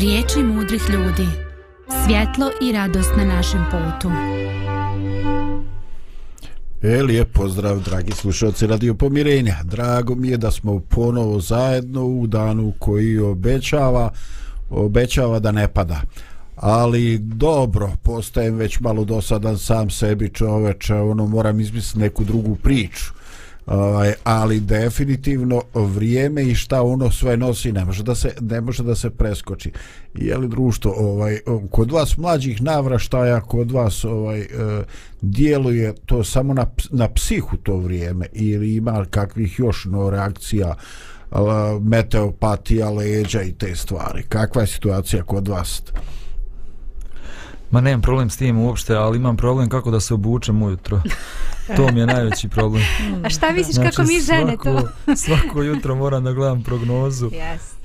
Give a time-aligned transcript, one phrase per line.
[0.00, 1.28] Riječi mudrih ljudi.
[2.06, 4.10] Svjetlo i radost na našem putu.
[6.82, 9.56] E, lijep pozdrav, dragi slušalci Radio Pomirenja.
[9.64, 14.10] Drago mi je da smo ponovo zajedno u danu koji obećava,
[14.70, 16.00] obećava da ne pada.
[16.56, 23.19] Ali dobro, postajem već malo dosadan sam sebi čoveče, ono moram izmisliti neku drugu priču
[23.70, 28.82] ovaj, ali definitivno vrijeme i šta ono sve nosi ne može da se ne može
[28.82, 29.72] da se preskoči.
[30.14, 31.38] Je li društvo ovaj
[31.70, 34.46] kod vas mlađih navraštaja kod vas ovaj e,
[35.20, 40.74] djeluje to samo na na psihu to vrijeme ili ima kakvih još no reakcija
[41.80, 44.22] meteopatija leđa i te stvari?
[44.28, 45.82] Kakva je situacija kod vas?
[47.70, 51.02] Ma nemam problem s tim uopšte, ali imam problem kako da se obučem ujutro.
[51.76, 52.82] To mi je najveći problem.
[53.24, 55.16] A šta misliš znači, kako mi žene svako, to?
[55.16, 57.30] svako jutro moram da gledam prognozu.
[57.30, 57.80] Yes.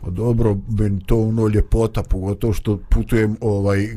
[0.00, 3.88] Pa dobro, ben to ono ljepota, pogotovo što putujem ovaj,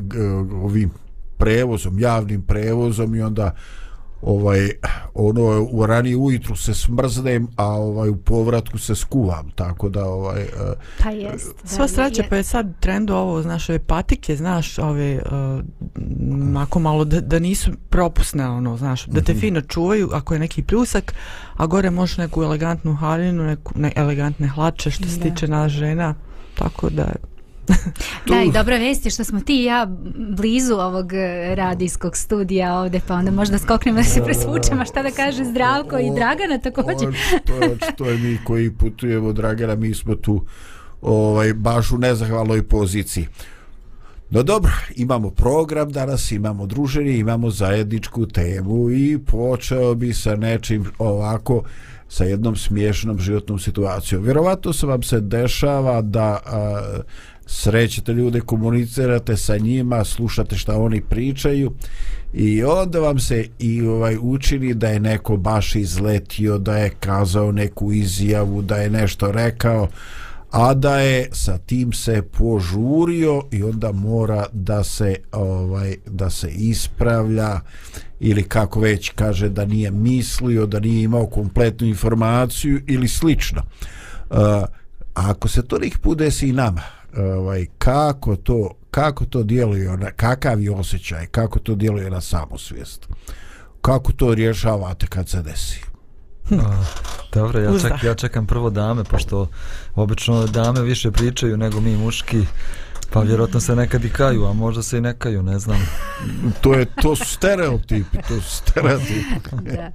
[0.64, 0.90] ovim
[1.36, 3.54] prevozom, javnim prevozom i onda
[4.22, 4.70] ovaj
[5.14, 10.42] ono u rani ujutru se smrznem a ovaj u povratku se skuvam tako da ovaj
[10.42, 15.22] uh, pa jest sva sreća pa je sad trend ovo znaš ove patike znaš ove
[15.26, 19.40] uh, ako malo da, da nisu propusne ono znaš da te mhm.
[19.40, 21.14] fino čuvaju ako je neki pljusak
[21.56, 26.14] a gore možeš neku elegantnu haljinu neku ne, elegantne hlače što se tiče nas žena
[26.54, 27.12] tako da
[28.28, 29.86] da, i dobra vest je što smo ti i ja
[30.36, 35.10] blizu ovog e, radijskog studija ovde, pa onda možda skoknemo da se presvučemo, šta da
[35.10, 37.08] kaže Zdravko i Dragana također.
[37.54, 40.44] je, to je mi koji putujemo, Dragana, mi smo tu
[41.02, 43.26] ovaj, baš u nezahvalnoj poziciji.
[44.30, 50.84] No dobro, imamo program danas, imamo druženje, imamo zajedničku temu i počeo bi sa nečim
[50.98, 51.62] ovako
[52.08, 54.22] sa jednom smiješnom životnom situacijom.
[54.22, 57.00] Vjerovatno se vam se dešava da a,
[57.46, 61.72] srećete ljude, komunicirate sa njima, slušate šta oni pričaju
[62.32, 67.52] i onda vam se i ovaj učini da je neko baš izletio, da je kazao
[67.52, 69.88] neku izjavu, da je nešto rekao,
[70.50, 76.48] a da je sa tim se požurio i onda mora da se ovaj da se
[76.50, 77.60] ispravlja
[78.20, 83.62] ili kako već kaže da nije mislio, da nije imao kompletnu informaciju ili slično.
[84.30, 84.38] Uh,
[85.14, 86.82] ako se to nek put desi i nama,
[87.16, 93.08] ovaj kako to kako to djeluje na kakav je osjećaj kako to djeluje na samosvijest?
[93.80, 95.80] Kako to rješavate kad se desi?
[96.50, 96.84] A,
[97.32, 99.48] dobro, ja, ček, ja čekam prvo dame, pošto
[99.94, 102.46] obično dame više pričaju nego mi muški.
[103.12, 105.78] Pa vjerojatno se nekad i kaju, a možda se i ne kaju, ne znam.
[106.60, 109.56] to je to su stereotipi, to su stereotipi.
[109.76, 109.92] da.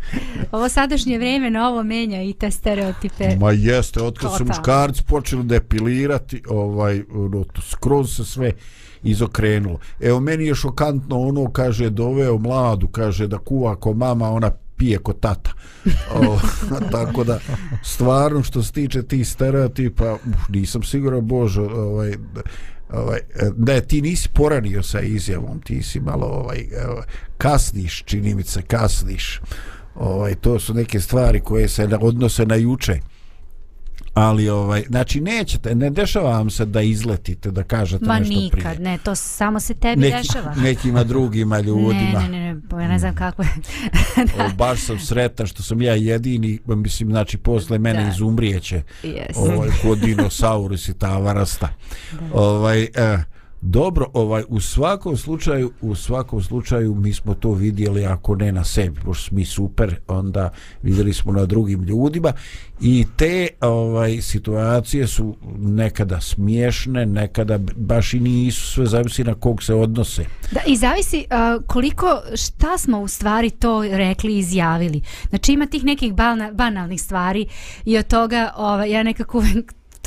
[0.51, 3.35] Ovo sadašnje vrijeme na ovo menja i te stereotipe.
[3.35, 8.51] Ma jeste, od kad su muškarci počeli depilirati, ovaj, no, to skroz se sve
[9.03, 9.79] izokrenulo.
[9.99, 14.97] Evo, meni je šokantno ono, kaže, doveo mladu, kaže, da kuva ko mama, ona pije
[14.97, 15.51] ko tata.
[16.15, 16.39] O,
[16.91, 17.39] tako da,
[17.83, 22.13] stvarno, što se tiče tih stereotipa, uf, nisam siguran, Bože, ovaj,
[22.89, 23.19] ovaj,
[23.55, 26.65] da ti nisi poranio sa izjavom, ti si malo ovaj,
[27.37, 29.41] kasniš, čini mi se, kasniš.
[29.95, 32.99] Ovaj, to su neke stvari koje se odnose na juče
[34.17, 38.75] ali ovaj znači nećete ne dešava vam se da izletite da kažete Ma nešto nikad,
[38.75, 38.79] prije.
[38.79, 42.87] ne to samo se tebi Neki, dešava nekima drugima ljudima ne ne ne, ne ja
[42.87, 43.49] ne znam kako je
[44.45, 48.09] o, baš sam sretan što sam ja jedini mislim znači posle mene da.
[48.09, 49.35] izumrijeće yes.
[49.35, 51.69] ovaj kod dinosaurus i ta varasta
[52.11, 52.19] da.
[52.33, 53.23] ovaj eh,
[53.69, 58.63] Dobro, ovaj u svakom slučaju, u svakom slučaju mi smo to vidjeli ako ne na
[58.63, 60.49] sebi, pošto mi super, onda
[60.83, 62.33] vidjeli smo na drugim ljudima
[62.81, 69.63] i te ovaj situacije su nekada smiješne, nekada baš i nisu, sve zavisi na kog
[69.63, 70.25] se odnose.
[70.51, 75.01] Da, i zavisi uh, koliko, šta smo u stvari to rekli i izjavili.
[75.29, 76.13] Znači ima tih nekih
[76.53, 77.47] banalnih stvari
[77.85, 79.43] i od toga ovaj, ja nekako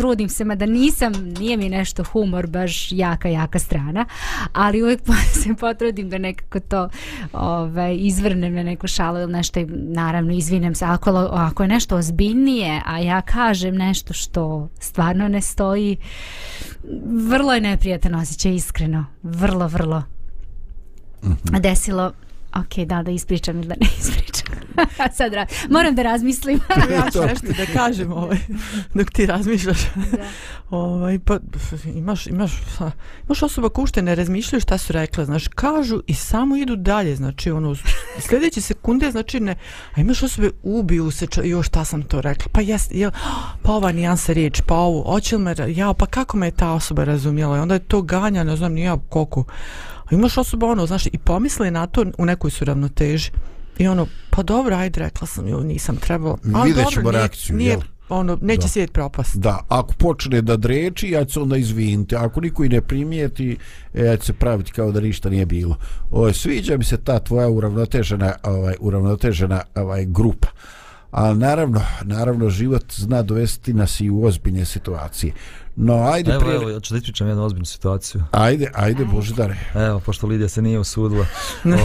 [0.01, 4.07] trudim se, ma da nisam, nije mi nešto humor baš jaka, jaka strana,
[4.53, 5.01] ali uvijek
[5.43, 6.89] se potrudim da nekako to
[7.33, 12.83] ovaj, izvrnem na neku šalu ili nešto, naravno izvinem se, ako, ako je nešto ozbiljnije,
[12.87, 15.97] a ja kažem nešto što stvarno ne stoji,
[17.29, 20.03] vrlo je neprijatan osjećaj, iskreno, vrlo, vrlo.
[21.23, 21.61] Mm -hmm.
[21.61, 22.13] Desilo
[22.57, 24.41] Ok, da, da ispričam ili da ne ispričam.
[25.17, 26.61] Sad ra moram da razmislim.
[26.97, 28.39] ja ću nešto da kažem ovaj,
[28.95, 29.79] dok ti razmišljaš.
[29.95, 30.25] Da.
[30.71, 31.39] ovaj, pa,
[31.95, 32.53] imaš, imaš,
[33.27, 37.17] imaš osoba ko ušte ne razmišljaju šta su rekla, znaš, kažu i samo idu dalje,
[37.17, 37.75] znači, ono,
[38.19, 39.55] sljedeće sekunde, znači, ne,
[39.95, 43.11] a imaš osobe, ubiju se, ča, jo, šta sam to rekla, pa jes, jel,
[43.63, 47.05] pa ova nijansa riječ, pa ovo, oće me, ja, pa kako me je ta osoba
[47.05, 49.45] razumjela, i onda je to ganja, ne znam, nija koliko,
[50.11, 53.31] imaš osoba ono, znaš, i pomisli na to u nekoj su ravnoteži.
[53.79, 56.39] I ono, pa dobro, ajde, rekla sam ju, nisam trebao.
[56.65, 57.81] Vidjet ćemo reakciju, nije, jel?
[58.11, 58.69] Ono, neće da.
[58.69, 59.37] svijet propast.
[59.37, 62.17] Da, ako počne da dreči, ja ću se onda izviniti.
[62.17, 63.57] Ako niko i ne primijeti,
[63.95, 65.77] e, ja ću se praviti kao da ništa nije bilo.
[66.11, 70.49] O, sviđa mi se ta tvoja uravnotežena, ovaj, uravnotežena ovaj, grupa.
[71.11, 75.33] Ali naravno, naravno, život zna dovesti nas i u ozbiljne situacije.
[75.77, 76.57] No, ajde evo, prije...
[76.57, 78.23] Evo, ja ću da ispričam jednu ozbiljnu situaciju.
[78.31, 79.57] Ajde, ajde, Božidare.
[79.75, 81.27] Evo, pošto Lidija se nije usudila.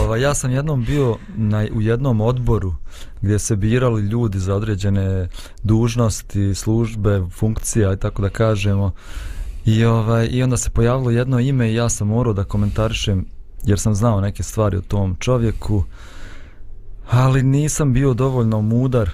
[0.02, 2.74] Ova, ja sam jednom bio na, u jednom odboru
[3.20, 5.28] gdje se birali ljudi za određene
[5.62, 8.92] dužnosti, službe, funkcija i tako da kažemo.
[9.64, 13.26] I, ovaj, I onda se pojavilo jedno ime i ja sam morao da komentarišem
[13.64, 15.84] jer sam znao neke stvari o tom čovjeku
[17.10, 19.10] ali nisam bio dovoljno mudar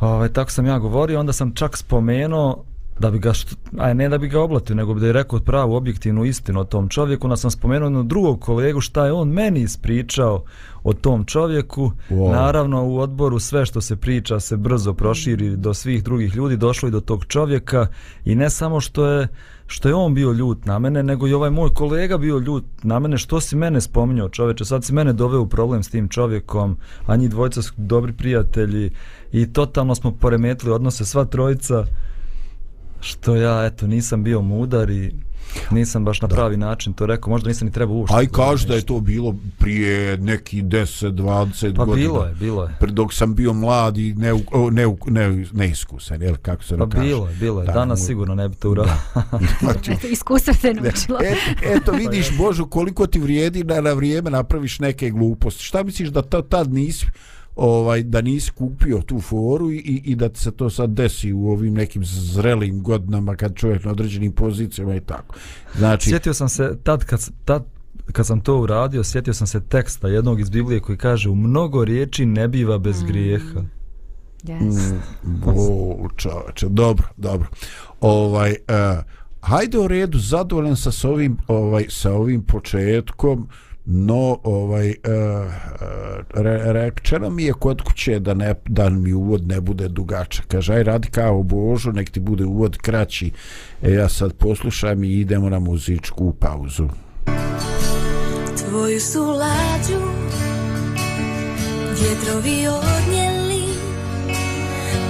[0.00, 2.64] ovaj, tako sam ja govorio onda sam čak spomenuo
[2.98, 5.40] da bi ga, što, aj ne da bi ga oblatio, nego bi da je rekao
[5.40, 9.28] pravu objektivnu istinu o tom čovjeku, onda sam spomenuo jednog drugog kolegu šta je on
[9.28, 10.44] meni ispričao
[10.84, 11.92] o tom čovjeku.
[12.10, 12.32] Wow.
[12.32, 16.88] Naravno u odboru sve što se priča se brzo proširi do svih drugih ljudi, došlo
[16.88, 17.86] i do tog čovjeka
[18.24, 19.28] i ne samo što je
[19.66, 22.98] što je on bio ljut na mene, nego i ovaj moj kolega bio ljut na
[22.98, 26.76] mene, što si mene spominjao čoveče, sad si mene doveo u problem s tim čovjekom,
[27.06, 28.90] a njih dvojca su dobri prijatelji
[29.32, 31.84] i totalno smo poremetili odnose sva trojica,
[33.00, 35.14] što ja eto nisam bio mudar i
[35.70, 36.34] nisam baš na da.
[36.34, 38.16] pravi način to rekao, možda nisam ni trebao uopšte.
[38.16, 42.08] Aj kaže da je to bilo prije neki 10 20 pa godina.
[42.08, 42.76] Pa bilo je, bilo je.
[42.80, 44.32] Pre dok sam bio mlad i ne
[44.70, 46.96] ne ne neiskusan, je kako se pa kaže.
[46.96, 47.66] Pa bilo je, bilo je.
[47.66, 48.06] Da, Danas mu...
[48.06, 48.94] sigurno ne bi to uradio.
[49.60, 51.18] Znači, eto iskustvo te naučilo.
[51.22, 55.64] Et, eto vidiš Božu koliko ti vrijedi da na vrijeme napraviš neke gluposti.
[55.64, 57.06] Šta misliš da to tad nisi
[57.56, 61.74] ovaj da nisi kupio tu foru i, i da se to sad desi u ovim
[61.74, 65.34] nekim zrelim godinama kad čovjek na određenim pozicijama i tako.
[65.76, 67.64] Znači Sjetio sam se tad kad tad
[68.12, 71.84] kad sam to uradio, sjetio sam se teksta jednog iz Biblije koji kaže u mnogo
[71.84, 73.06] riječi ne biva bez mm.
[73.06, 73.60] grijeha.
[74.42, 74.92] Yes.
[75.24, 77.48] Mm, o, čoveče, dobro, dobro.
[78.00, 79.04] Ovaj, uh,
[79.40, 83.38] hajde u redu, zadovoljan sa, sa ovim, ovaj, sa ovim početkom.
[83.40, 84.94] Uh, no ovaj e,
[86.34, 90.46] re, rečeno mi je kod kuće da ne da mi uvod ne bude dugačak.
[90.46, 93.30] Kaže aj radi kao božo nek ti bude uvod kraći.
[93.82, 96.88] E ja sad poslušam i idemo na muzičku pauzu.
[98.58, 100.00] Tvoju su lađu
[102.00, 103.64] vjetrovi odnijeli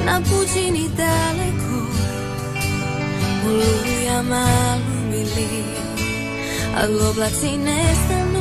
[0.06, 1.86] na pućini daleko
[3.46, 4.46] u lujama
[5.10, 5.64] bili
[6.76, 8.35] a oblaci nestanu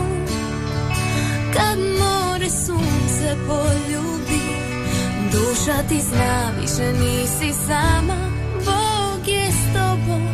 [1.56, 4.42] Kad more sunce poljubi
[5.32, 8.18] Duša ti zna više nisi sama
[8.66, 10.28] Bog je s tobom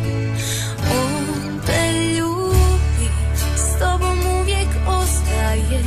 [0.90, 3.08] On te ljubi
[3.56, 5.82] S tobom uvijek ostaje.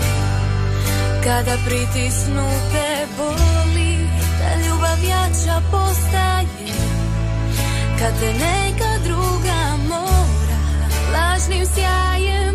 [1.24, 3.98] Kada pritisnu te boli
[4.40, 6.74] Da ljubav jača postaje.
[8.00, 10.60] Kad te neka druga mora
[11.14, 12.55] Lažnim sjajem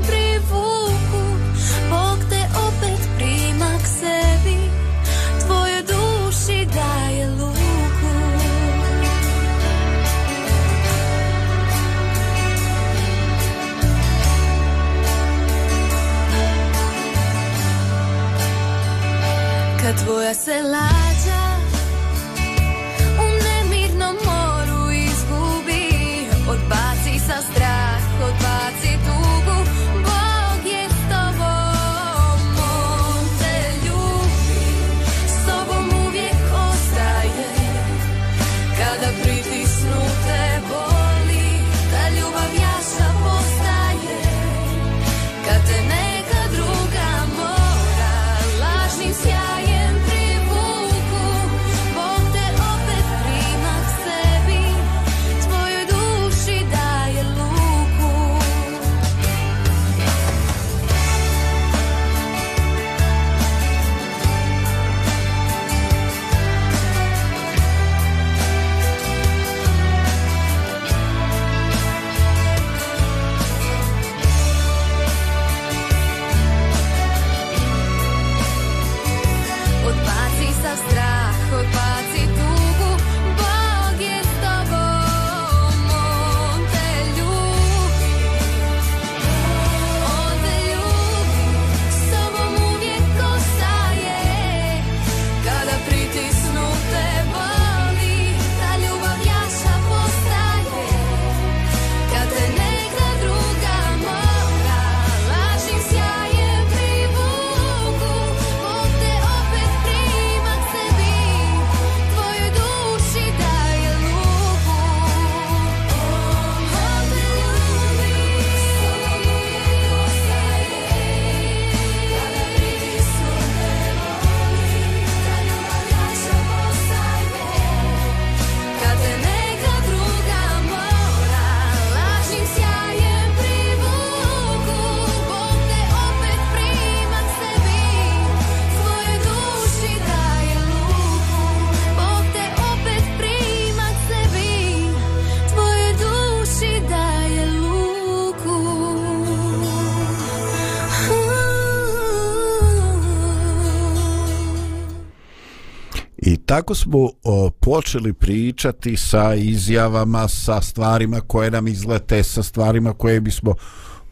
[156.50, 163.20] tako smo o, počeli pričati sa izjavama, sa stvarima koje nam izlete, sa stvarima koje
[163.20, 163.54] bismo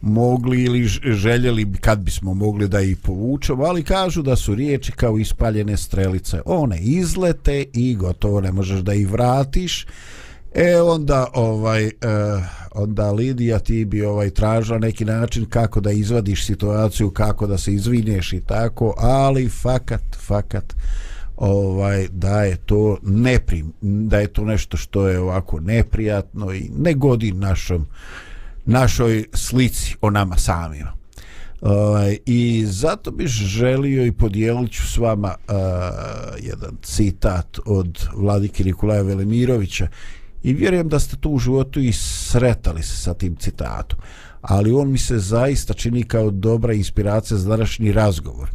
[0.01, 5.17] mogli ili željeli kad bismo mogli da ih povučemo, ali kažu da su riječi kao
[5.17, 6.41] ispaljene strelice.
[6.45, 9.85] One izlete i gotovo ne možeš da ih vratiš.
[10.53, 11.91] E onda ovaj eh,
[12.71, 17.73] onda Lidija ti bi ovaj tražila neki način kako da izvadiš situaciju, kako da se
[17.73, 20.73] izvinješ i tako, ali fakat fakat
[21.39, 26.93] ovaj da je to neprim, da je to nešto što je ovako neprijatno i ne
[26.93, 27.87] godi našom
[28.65, 30.93] našoj slici o nama samima.
[31.61, 35.55] Ovaj, I zato bih želio i podijelit ću s vama uh,
[36.39, 39.87] jedan citat od Vladike Nikolaja Velimirovića
[40.43, 43.99] i vjerujem da ste tu u životu i sretali se sa tim citatom
[44.41, 48.49] ali on mi se zaista čini kao dobra inspiracija za današnji razgovor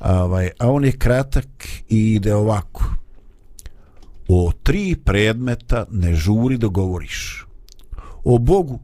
[0.00, 1.48] ovaj, a on je kratak
[1.88, 2.84] i ide ovako.
[4.28, 7.46] O tri predmeta ne žuri da govoriš.
[8.24, 8.80] O Bogu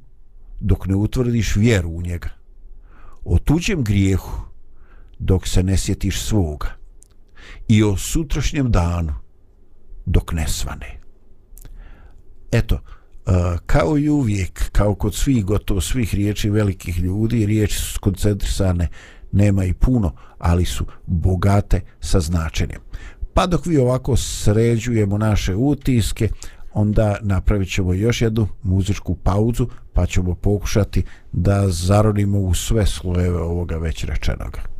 [0.60, 2.28] dok ne utvrdiš vjeru u njega.
[3.24, 4.40] O tuđem grijehu
[5.18, 6.68] dok se ne sjetiš svoga.
[7.68, 9.14] I o sutrašnjem danu
[10.06, 11.00] dok ne svane.
[12.52, 12.80] Eto
[13.66, 18.88] kao i uvijek kao kod svih gotovo svih riječi velikih ljudi riječi su skoncentrisane
[19.34, 22.80] nema i puno ali su bogate sa značenjem
[23.34, 26.28] pa dok vi ovako sređujemo naše utiske
[26.72, 33.38] onda napravit ćemo još jednu muzičku pauzu pa ćemo pokušati da zaronimo u sve slojeve
[33.38, 34.73] ovoga već rečenoga.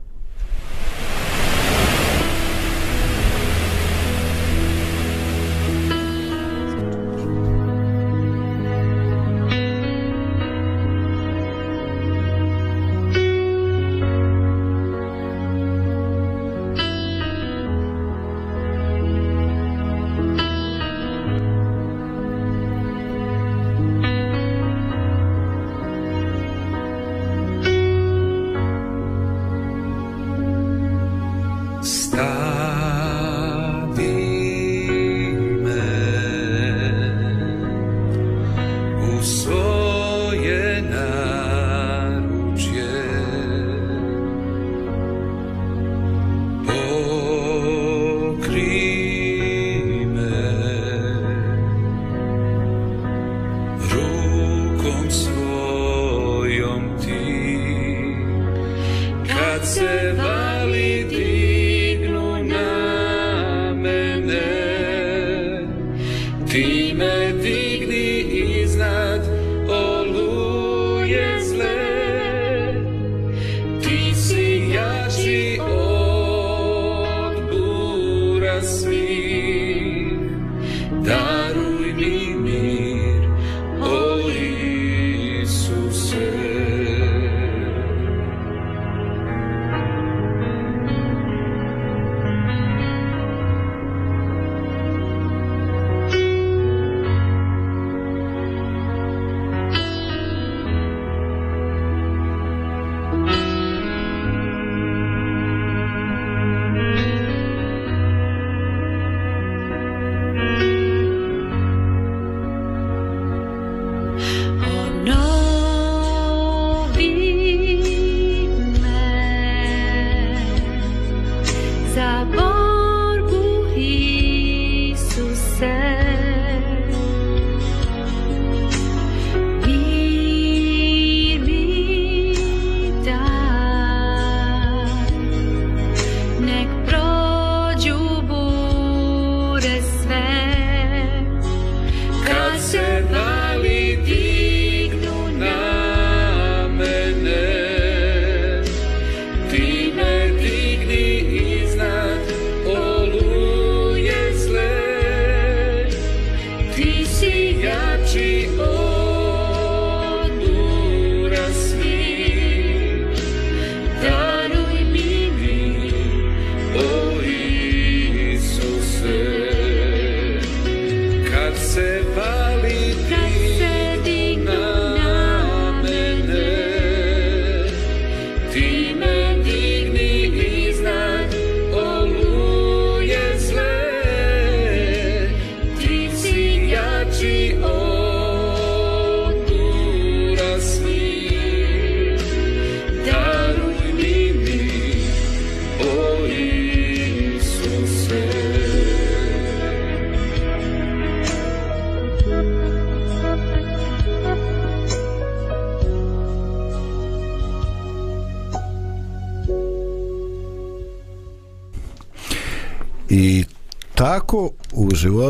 [143.97, 144.34] Baby.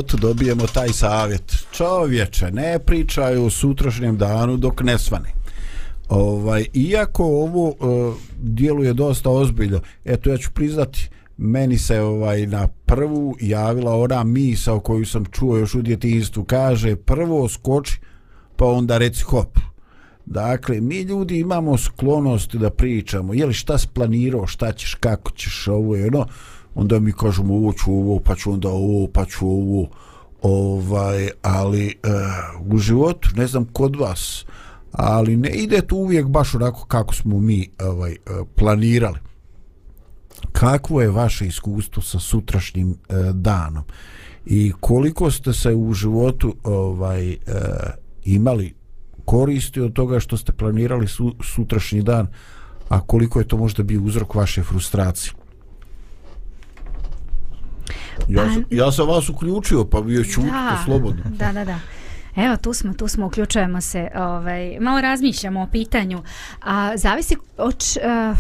[0.05, 1.67] Životu dobijemo taj savjet.
[1.73, 5.33] Čovječe ne pričaj o sutrašnjem danu dok ne svane.
[6.09, 12.69] Ovaj iako ovo uh, djeluje dosta ozbiljno eto ja ću priznati meni se ovaj na
[12.69, 16.45] prvu javila ona misao koju sam čuo još u djetinstvu.
[16.45, 18.01] kaže prvo skoči
[18.57, 19.59] pa onda reci hop.
[20.27, 25.31] Dakle, mi ljudi imamo sklonost da pričamo, je li šta si planirao, šta ćeš, kako
[25.31, 26.27] ćeš, ovo je ono,
[26.75, 29.89] onda mi kažemo ovo ću ovo, pa ću onda ovo, pa ću ovo,
[30.43, 31.93] ovaj, ali e,
[32.67, 34.45] u životu, ne znam kod vas,
[34.93, 38.17] ali ne ide to uvijek baš onako kako smo mi ovaj, eh,
[38.57, 39.19] planirali.
[40.53, 43.85] Kakvo je vaše iskustvo sa sutrašnjim e, danom
[44.47, 47.37] i koliko ste se u životu ovaj e,
[48.25, 48.75] imali
[49.25, 52.27] koristi od toga što ste planirali su, sutrašnji dan,
[52.89, 55.33] a koliko je to možda bio uzrok vaše frustracije?
[58.29, 60.53] Ja, Pa- ja sam vas uključio, pa bio ćutite
[60.85, 61.23] slobodno.
[61.27, 61.79] Da, da, da.
[62.37, 66.23] Evo, tu smo, tu smo, uključujemo se, ovaj, malo razmišljamo o pitanju,
[66.63, 67.85] a zavisi od,
[68.31, 68.39] uh,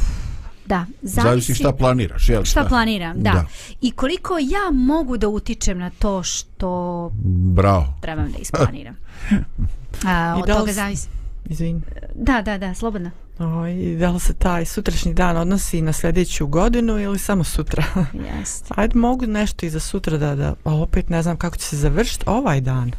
[0.66, 2.44] da, zavisi, Zavisi šta planiraš, jel?
[2.44, 3.30] šta planiram, da.
[3.30, 3.44] Da.
[3.80, 7.10] I koliko ja mogu da utičem na to što
[7.54, 7.94] Bravo.
[8.00, 8.96] trebam da isplaniram.
[10.06, 11.08] A, I od da toga zavisi.
[11.46, 11.80] Izvini.
[12.14, 13.10] Da, da, da, slobodno.
[13.38, 17.84] Oj, da li se taj sutrašnji dan odnosi na sljedeću godinu ili samo sutra?
[18.38, 18.74] Jeste.
[18.76, 21.76] Ajde, mogu nešto i za sutra da, da, a opet ne znam kako će se
[21.76, 22.92] završiti ovaj dan.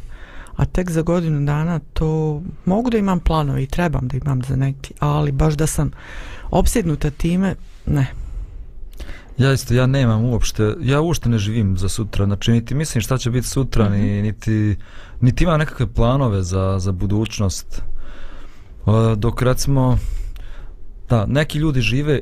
[0.56, 4.56] A tek za godinu dana to mogu da imam planove i trebam da imam za
[4.56, 5.90] neki, ali baš da sam
[6.50, 7.54] opsjednuta time,
[7.86, 8.06] ne.
[9.38, 13.18] Ja isto, ja nemam uopšte, ja uopšte ne živim za sutra, znači niti mislim šta
[13.18, 13.92] će biti sutra, mm.
[13.92, 13.96] -hmm.
[13.96, 14.76] ni, niti,
[15.20, 17.82] niti imam nekakve planove za, za budućnost.
[18.86, 19.98] Uh, dok recimo,
[21.08, 22.20] da, neki ljudi žive,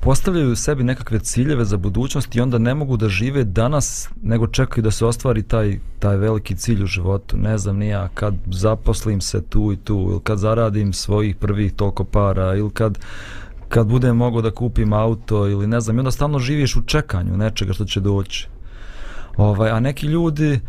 [0.00, 4.82] postavljaju sebi nekakve ciljeve za budućnost i onda ne mogu da žive danas, nego čekaju
[4.82, 7.36] da se ostvari taj, taj veliki cilj u životu.
[7.36, 12.04] Ne znam, nija, kad zaposlim se tu i tu, ili kad zaradim svojih prvih toliko
[12.04, 12.98] para, ili kad
[13.68, 17.36] kad budem mogao da kupim auto ili ne znam, i onda stalno živiš u čekanju
[17.36, 18.48] nečega što će doći.
[19.36, 20.60] Ovaj, a neki ljudi,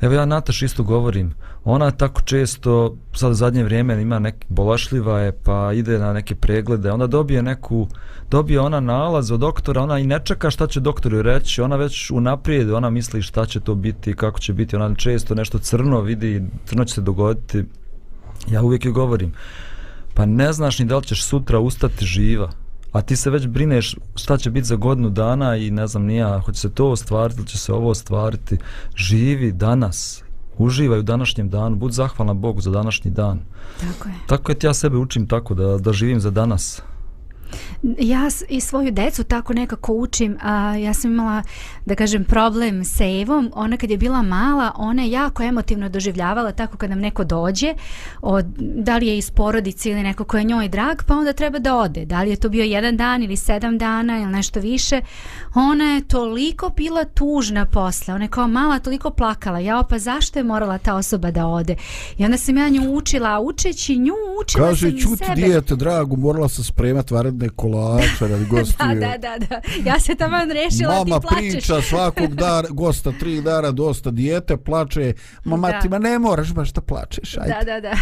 [0.00, 5.20] evo ja Nataš isto govorim, ona tako često, sad u zadnje vrijeme ima neki bolašljiva
[5.20, 7.88] je, pa ide na neke preglede, onda dobije neku,
[8.30, 11.76] dobije ona nalaz od doktora, ona i ne čeka šta će doktor joj reći, ona
[11.76, 16.00] već unaprijed, ona misli šta će to biti, kako će biti, ona često nešto crno
[16.00, 17.64] vidi, crno će se dogoditi.
[18.50, 19.32] Ja uvijek joj govorim,
[20.14, 22.50] pa ne znaš ni da li ćeš sutra ustati živa,
[22.96, 26.40] a ti se već brineš šta će biti za godinu dana i ne znam nija,
[26.40, 28.58] hoće se to ostvariti ili će se ovo ostvariti.
[28.94, 30.22] Živi danas,
[30.58, 33.40] uživaj u današnjem danu, bud zahvalna Bogu za današnji dan.
[33.80, 34.14] Tako je.
[34.26, 36.82] Tako je, ja sebe učim tako da, da živim za danas.
[37.98, 41.42] Ja s- i svoju decu tako nekako učim, a ja sam imala,
[41.86, 46.52] da kažem, problem sa Evom, ona kad je bila mala, ona je jako emotivno doživljavala
[46.52, 47.74] tako kad nam neko dođe,
[48.22, 51.58] od, da li je iz porodice ili neko ko je njoj drag, pa onda treba
[51.58, 55.00] da ode, da li je to bio jedan dan ili sedam dana ili nešto više,
[55.54, 60.38] ona je toliko bila tužna posle, ona je kao mala toliko plakala, ja pa zašto
[60.38, 61.76] je morala ta osoba da ode?
[62.18, 65.34] I onda sam ja nju učila, učeći nju učila Kaže, sam i čuti sebe.
[65.36, 68.88] dijete, drago, morala sam spremat varedne kolače radi gostiju.
[68.88, 69.60] Da, da, da, da.
[69.84, 71.52] Ja se tamo rešila, Mama ti plačeš.
[71.52, 75.14] priča svakog dana, gosta tri dana, dosta dijete, plače.
[75.44, 75.80] Mama Da.
[75.80, 77.54] ti, ma ne moraš baš da plačeš, ajde.
[77.54, 77.94] Da, da, da.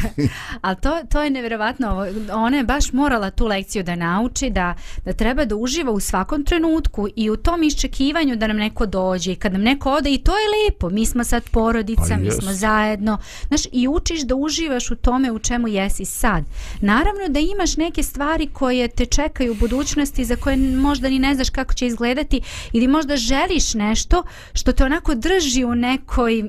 [0.61, 2.07] Ali to, to je nevjerovatno.
[2.33, 6.45] Ona je baš morala tu lekciju da nauči, da, da treba da uživa u svakom
[6.45, 10.19] trenutku i u tom iščekivanju da nam neko dođe i kad nam neko ode i
[10.19, 10.91] to je lepo.
[10.91, 13.19] Mi smo sad porodica, Pa mi smo zajedno.
[13.49, 16.45] Znaš, i učiš da uživaš u tome u čemu jesi sad.
[16.81, 21.35] Naravno da imaš neke stvari koje te čekaju u budućnosti za koje možda ni ne
[21.35, 22.41] znaš kako će izgledati
[22.73, 26.45] ili možda želiš nešto što te onako drži u nekoj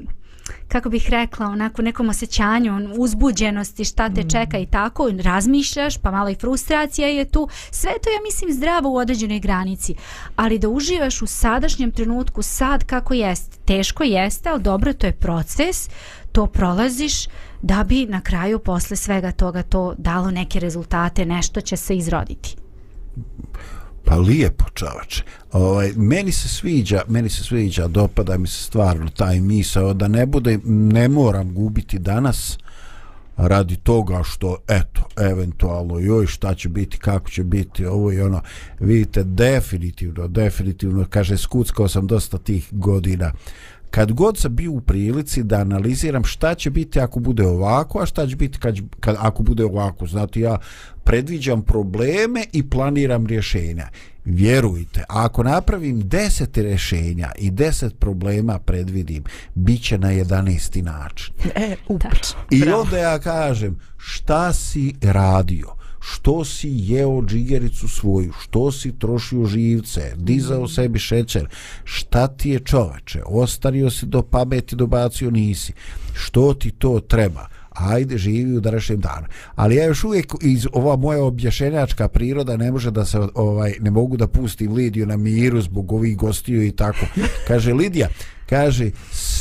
[0.67, 6.29] kako bih rekla, onako nekom osjećanju uzbuđenosti, šta te čeka i tako, razmišljaš, pa malo
[6.29, 7.47] i frustracija je tu.
[7.71, 9.95] Sve to ja mislim zdravo u određenoj granici,
[10.35, 13.57] ali da uživaš u sadašnjem trenutku, sad kako jeste.
[13.65, 15.89] Teško jeste, ali dobro, to je proces,
[16.31, 17.27] to prolaziš
[17.61, 22.64] da bi na kraju posle svega toga to dalo neke rezultate, nešto će se izroditi.
[24.05, 25.23] Pa lijepo čovače.
[25.51, 30.25] Ovaj, meni se sviđa, meni se sviđa, dopada mi se stvarno taj misao da ne
[30.25, 32.57] bude, ne moram gubiti danas
[33.37, 38.41] radi toga što, eto, eventualno, joj, šta će biti, kako će biti, ovo i ono.
[38.79, 43.31] Vidite, definitivno, definitivno, kaže, skuckao sam dosta tih godina
[43.95, 48.05] kad god sam bio u prilici da analiziram šta će biti ako bude ovako, a
[48.05, 50.07] šta će biti kad, kad, ako bude ovako.
[50.07, 50.57] Znate, ja
[51.03, 53.87] predviđam probleme i planiram rješenja.
[54.25, 60.81] Vjerujte, ako napravim 10 rješenja i 10 problema predvidim, bit će na 11.
[60.81, 61.33] način.
[61.55, 62.03] E, up.
[62.51, 65.67] I onda ja kažem, šta si radio?
[66.11, 68.33] Što si jeo džigericu svoju?
[68.41, 70.13] Što si trošio živce?
[70.15, 71.47] Dizao sebi šećer?
[71.83, 73.21] Šta ti je čoveče?
[73.25, 75.73] Ostario si do pameti, dobacio nisi.
[76.13, 77.47] Što ti to treba?
[77.75, 79.27] ajde živi u današnjem danu.
[79.55, 83.91] Ali ja još uvijek iz ova moja objašenjačka priroda ne može da se ovaj ne
[83.91, 87.05] mogu da pustim Lidiju na miru zbog ovih gostiju i tako.
[87.47, 88.09] Kaže Lidija,
[88.49, 88.91] kaže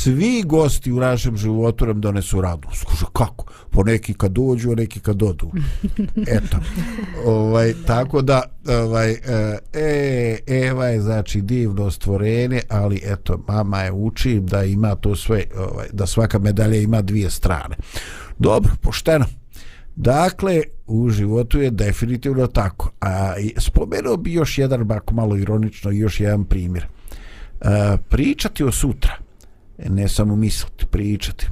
[0.05, 2.83] svi gosti u našem životu nam donesu radost.
[2.83, 3.45] Kaže kako?
[3.69, 5.51] Po neki kad dođu, a neki kad odu.
[6.27, 6.57] Eto.
[7.25, 13.91] ovaj tako da ovaj e, e Eva je znači divno stvorenje, ali eto mama je
[13.91, 17.75] uči da ima to sve ovaj da svaka medalja ima dvije strane.
[18.39, 19.25] Dobro, pošteno.
[19.95, 22.91] Dakle, u životu je definitivno tako.
[23.01, 26.87] A spomenuo bi još jedan, ako malo ironično, još jedan primjer.
[27.61, 29.24] A, pričati o sutra,
[29.77, 31.47] ne samo misliti, pričati,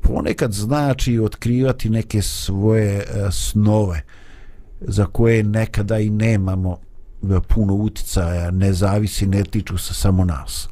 [0.00, 4.02] ponekad znači otkrivati neke svoje e, snove
[4.80, 6.78] za koje nekada i nemamo
[7.22, 10.68] e, puno uticaja, ne zavisi, ne tiču se samo nas.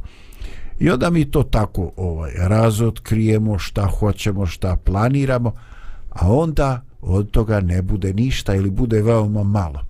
[0.79, 5.53] I onda mi to tako ovaj razotkrijemo šta hoćemo, šta planiramo,
[6.11, 9.86] a onda od toga ne bude ništa ili bude veoma malo.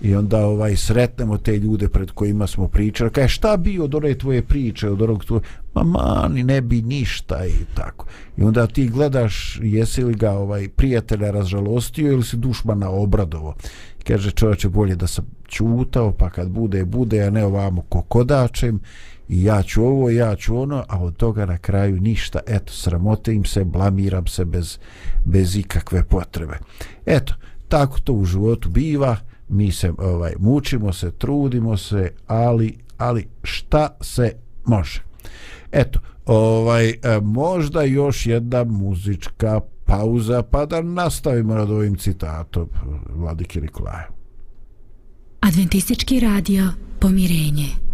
[0.00, 4.14] I onda ovaj sretnemo te ljude pred kojima smo pričali, kaže šta bi od one
[4.14, 5.42] tvoje priče, od onog tvoje,
[5.74, 8.06] ma mani ne bi ništa i tako.
[8.36, 13.54] I onda ti gledaš jesi li ga ovaj prijatelja razžalostio ili si dušmana obradovo.
[14.00, 18.80] I kaže čovječe bolje da sam čutao pa kad bude, bude, a ne ovamo kokodačem
[19.28, 23.34] i ja ću ovo, ja ću ono, a od toga na kraju ništa, eto, sramote
[23.34, 24.78] im se, blamiram se bez,
[25.24, 26.58] bez ikakve potrebe.
[27.06, 27.34] Eto,
[27.68, 29.16] tako to u životu biva,
[29.48, 34.32] mi se ovaj mučimo se, trudimo se, ali, ali šta se
[34.64, 35.02] može?
[35.72, 42.68] Eto, ovaj, e, možda još jedna muzička pauza, pa da nastavimo nad ovim citatom
[43.08, 44.08] Vladike Nikolaja.
[45.40, 46.64] Adventistički radio
[47.00, 47.87] Pomirenje.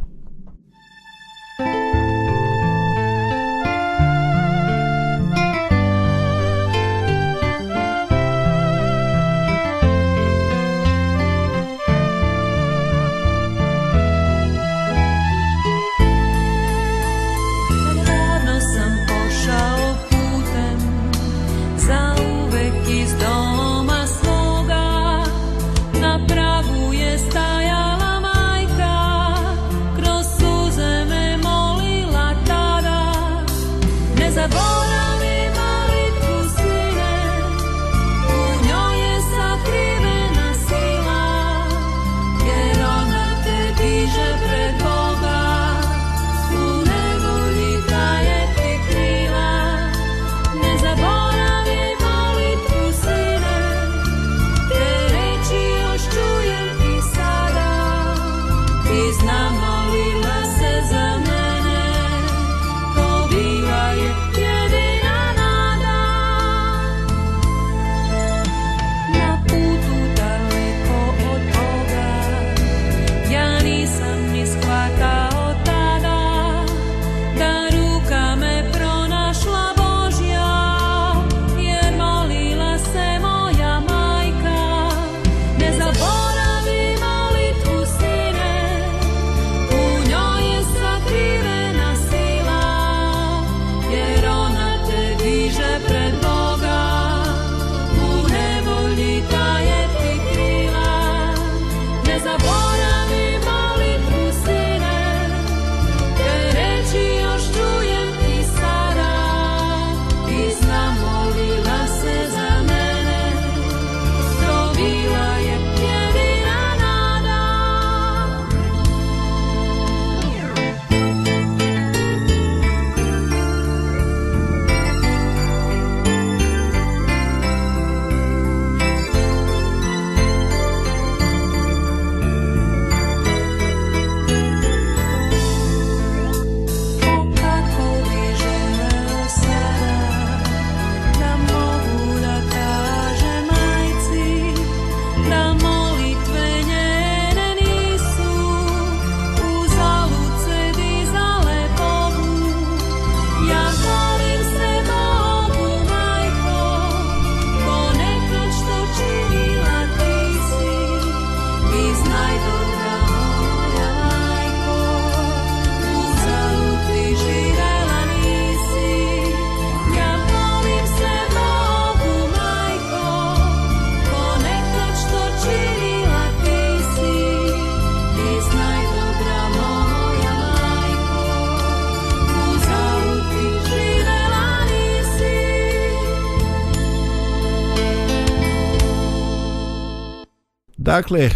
[190.94, 191.30] Dakle,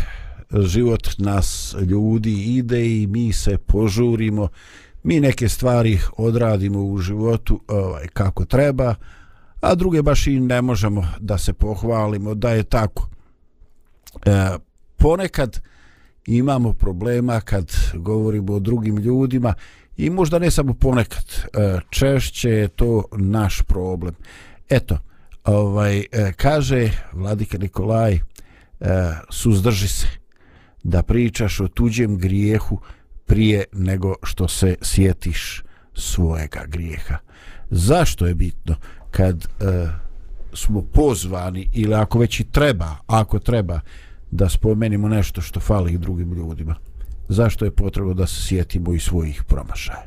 [0.66, 4.48] život nas ljudi ide i mi se požurimo,
[5.02, 8.94] mi neke stvari odradimo u životu ovaj, kako treba,
[9.60, 13.08] a druge baš i ne možemo da se pohvalimo da je tako.
[14.26, 14.56] E,
[14.96, 15.60] ponekad
[16.26, 19.54] imamo problema kad govorimo o drugim ljudima
[19.96, 24.14] i možda ne samo ponekad, e, češće je to naš problem.
[24.68, 24.98] Eto,
[25.44, 28.20] ovaj, e, kaže Vladika Nikolaj,
[28.80, 30.06] e, suzdrži se
[30.82, 32.80] da pričaš o tuđem grijehu
[33.26, 35.62] prije nego što se sjetiš
[35.94, 37.16] svojega grijeha.
[37.70, 38.76] Zašto je bitno
[39.10, 39.88] kad e,
[40.52, 43.80] smo pozvani ili ako već i treba, ako treba
[44.30, 46.74] da spomenimo nešto što fali drugim ljudima?
[47.28, 50.06] Zašto je potrebno da se sjetimo i svojih promašaja?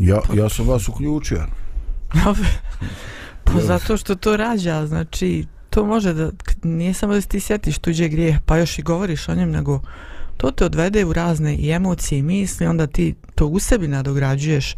[0.00, 1.46] Ja, ja sam vas uključio.
[3.44, 6.30] pa zato što to rađa, znači to može da,
[6.62, 9.80] nije samo da ti sjetiš tuđe grije, pa još i govoriš o njem, nego
[10.36, 14.76] to te odvede u razne i emocije i misli, onda ti to u sebi nadograđuješ.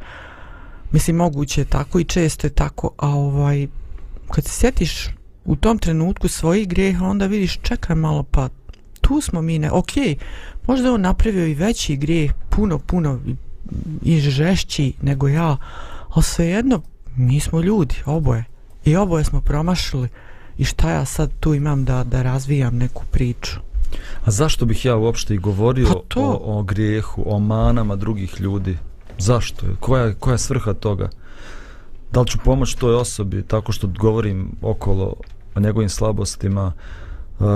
[0.92, 3.66] Mislim, moguće je tako i često je tako, a ovaj,
[4.30, 5.08] kad se sjetiš
[5.44, 8.48] u tom trenutku svojih grijeha, onda vidiš, čekaj malo, pa
[9.00, 9.92] tu smo mi, ne, ok,
[10.66, 13.20] možda on napravio i veći grijeh, puno, puno
[14.02, 15.56] i žešći nego ja,
[16.08, 16.82] ali svejedno,
[17.16, 18.44] mi smo ljudi, oboje,
[18.84, 20.08] i oboje smo promašili,
[20.58, 23.60] i šta ja sad tu imam da, da razvijam neku priču.
[24.24, 26.20] A zašto bih ja uopšte i govorio Pa to.
[26.20, 28.78] o, o grijehu, o manama drugih ljudi?
[29.18, 29.66] Zašto?
[29.80, 31.10] Koja, koja je svrha toga?
[32.12, 35.14] Da li ću pomoći toj osobi tako što govorim okolo
[35.54, 36.72] o njegovim slabostima?
[37.38, 37.46] Uh,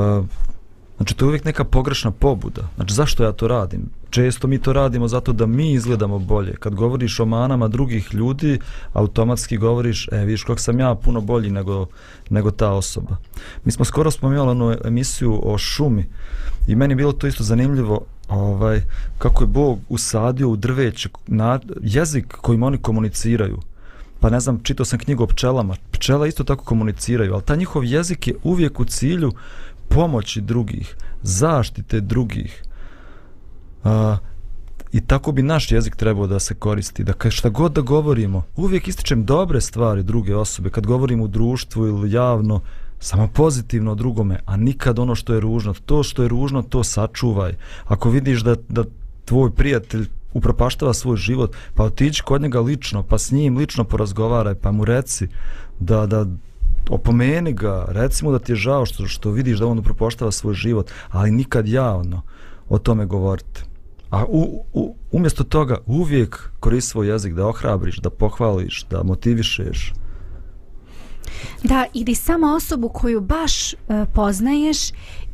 [0.96, 2.62] znači, to je uvijek neka pogrešna pobuda.
[2.74, 3.90] Znači, zašto ja to radim?
[4.12, 6.56] Često mi to radimo zato da mi izgledamo bolje.
[6.56, 8.58] Kad govoriš o manama drugih ljudi,
[8.92, 11.86] automatski govoriš, e, vidiš kako sam ja puno bolji nego,
[12.30, 13.16] nego ta osoba.
[13.64, 16.04] Mi smo skoro spomenuli onu emisiju o šumi
[16.66, 18.80] i meni je bilo to isto zanimljivo ovaj,
[19.18, 23.58] kako je Bog usadio u drveće na, jezik kojim oni komuniciraju.
[24.20, 25.76] Pa ne znam, čitao sam knjigu o pčelama.
[25.90, 29.32] Pčela isto tako komuniciraju, ali ta njihov jezik je uvijek u cilju
[29.88, 32.62] pomoći drugih, zaštite drugih.
[33.84, 34.16] A,
[34.92, 38.88] I tako bi naš jezik trebao da se koristi, da šta god da govorimo, uvijek
[38.88, 42.60] ističem dobre stvari druge osobe, kad govorim u društvu ili javno,
[43.00, 45.74] samo pozitivno o drugome, a nikad ono što je ružno.
[45.86, 47.54] To što je ružno, to sačuvaj.
[47.84, 48.84] Ako vidiš da, da
[49.24, 54.54] tvoj prijatelj upropaštava svoj život, pa otići kod njega lično, pa s njim lično porazgovaraj,
[54.54, 55.28] pa mu reci
[55.80, 56.26] da, da
[56.90, 60.54] opomeni ga, reci mu da ti je žao što, što vidiš da on upropaštava svoj
[60.54, 62.22] život, ali nikad javno
[62.68, 63.71] o tome govorite.
[64.12, 69.92] A u, u, umjesto toga uvijek koristi svoj jezik da ohrabriš, da pohvališ, da motivišeš.
[71.62, 73.76] Da, ili samo osobu koju baš e,
[74.14, 74.78] poznaješ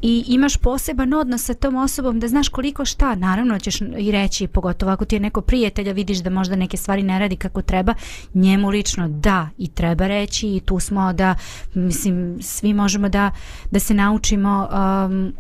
[0.03, 4.47] i imaš poseban odnos sa tom osobom da znaš koliko šta, naravno ćeš i reći,
[4.47, 7.95] pogotovo ako ti je neko prijatelja, vidiš da možda neke stvari ne radi kako treba,
[8.35, 11.35] njemu lično da i treba reći i tu smo da,
[11.75, 13.31] mislim, svi možemo da,
[13.71, 15.33] da se naučimo um,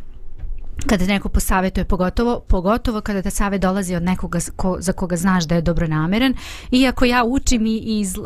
[0.86, 5.16] kada te neko posavetuje pogotovo pogotovo kada ta savet dolazi od nekoga ko, za koga
[5.16, 6.34] znaš da je dobronameran
[6.70, 8.24] iako ja učim i iz uh,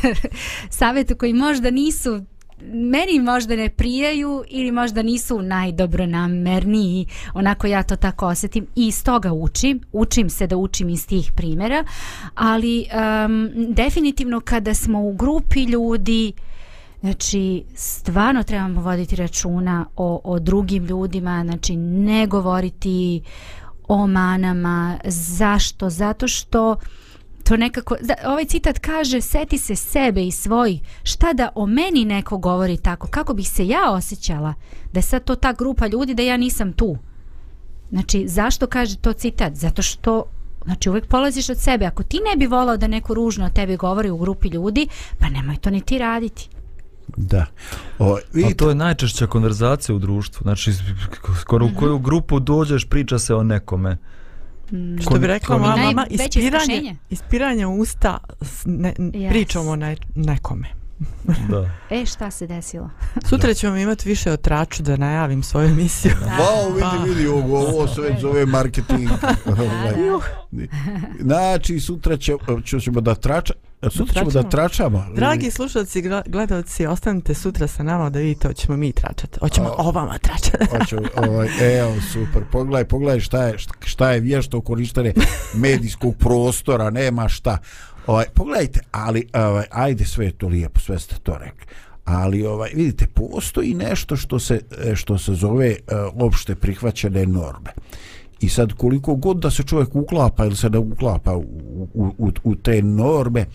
[0.78, 2.24] saveta koji možda nisu
[2.72, 8.66] meni možda ne prijaju ili možda nisu najdobronamerniji onako ja to tako osjetim.
[8.76, 11.84] I iz toga učim učim se da učim iz tih primjera.
[12.34, 12.86] Ali
[13.24, 16.32] um, definitivno kada smo u grupi ljudi
[17.00, 23.22] Znači, stvarno trebamo voditi računa o, o drugim ljudima, znači ne govoriti
[23.88, 24.98] o manama.
[25.04, 25.90] Zašto?
[25.90, 26.76] Zato što
[27.44, 32.04] to nekako, da, ovaj citat kaže seti se sebe i svoj, šta da o meni
[32.04, 34.54] neko govori tako, kako bih se ja osjećala,
[34.92, 36.96] da je sad to ta grupa ljudi da ja nisam tu.
[37.90, 39.54] Znači, zašto kaže to citat?
[39.54, 40.24] Zato što
[40.64, 41.86] Znači uvijek polaziš od sebe.
[41.86, 45.28] Ako ti ne bi volao da neko ružno o tebi govori u grupi ljudi, pa
[45.28, 46.48] nemoj to ni ti raditi.
[47.16, 47.46] Da.
[47.98, 50.42] O, A vidite, to je najčešća konverzacija u društvu.
[50.42, 50.72] Znači,
[51.40, 53.96] skoro u koju grupu dođeš, priča se o nekome.
[55.00, 59.28] Što bi rekla moja mama, ispiranje, ispiranje usta s ne, Yes.
[59.30, 60.79] pričamo ne, nekome.
[61.48, 61.70] Da.
[61.92, 62.90] E, šta se desilo?
[63.28, 66.12] Sutra ćemo imati više o traču da najavim svoju emisiju.
[66.40, 69.08] Wow, vidi, vidi, ovo, ovo se već zove marketing.
[69.46, 69.94] Ovaj,
[71.20, 72.32] znači, sutra će,
[72.64, 73.54] ću- ćemo da trača,
[73.90, 75.06] sutra ćemo da tračamo.
[75.14, 79.38] Dragi slušalci, gledalci, ostanite sutra sa nama da vidite, hoćemo mi tračati.
[79.40, 80.64] Hoćemo A- o vama tračati.
[80.70, 82.42] Hoću, ovaj, evo, super.
[82.52, 85.14] Pogledaj, pogledaj šta je, šta- šta je vješto korištenje
[85.54, 87.58] medijskog prostora, nema šta.
[88.10, 91.66] Ovaj, pogledajte, ali ovaj, ajde sve je to lijepo, sve ste to rekli.
[92.04, 97.70] ali ovaj vidite postoji nešto što se e, što se zove uh, opšte prihvaćene norme
[98.40, 101.44] i sad koliko god da se čovjek uklapa ili se ne uklapa u,
[101.94, 103.46] u, u, u te norme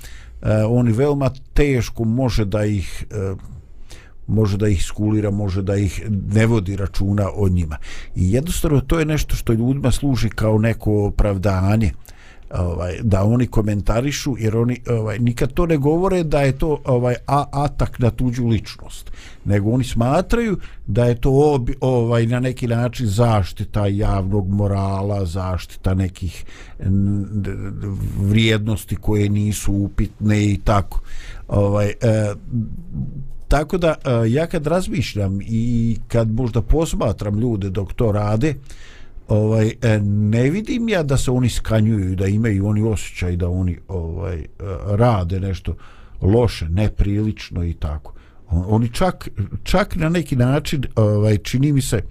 [0.41, 3.39] uh, oni veoma teško može da ih uh,
[4.27, 7.77] može da ih skulira, može da ih ne vodi računa o njima.
[8.15, 11.91] I jednostavno to je nešto što ljudima služi kao neko opravdanje
[12.59, 17.15] ovaj da oni komentarišu jer oni ovaj nikad to ne govore da je to ovaj
[17.27, 19.11] a, atak na tuđu ličnost
[19.45, 25.93] nego oni smatraju da je to obi, ovaj na neki način zaštita javnog morala zaštita
[25.93, 26.45] nekih
[28.19, 31.01] vrijednosti koje nisu upitne i tako.
[31.47, 32.33] Ovaj e,
[33.47, 38.55] tako da e, ja kad razmišljam i kad možda posmatram ljude dok to rade
[39.27, 43.77] ovaj e, ne vidim ja da se oni skanjuju da imaju oni osjećaj da oni
[43.87, 44.45] ovaj e,
[44.85, 45.75] rade nešto
[46.21, 48.13] loše neprilično i tako
[48.49, 49.29] oni čak
[49.63, 52.01] čak na neki način ovaj čini mi se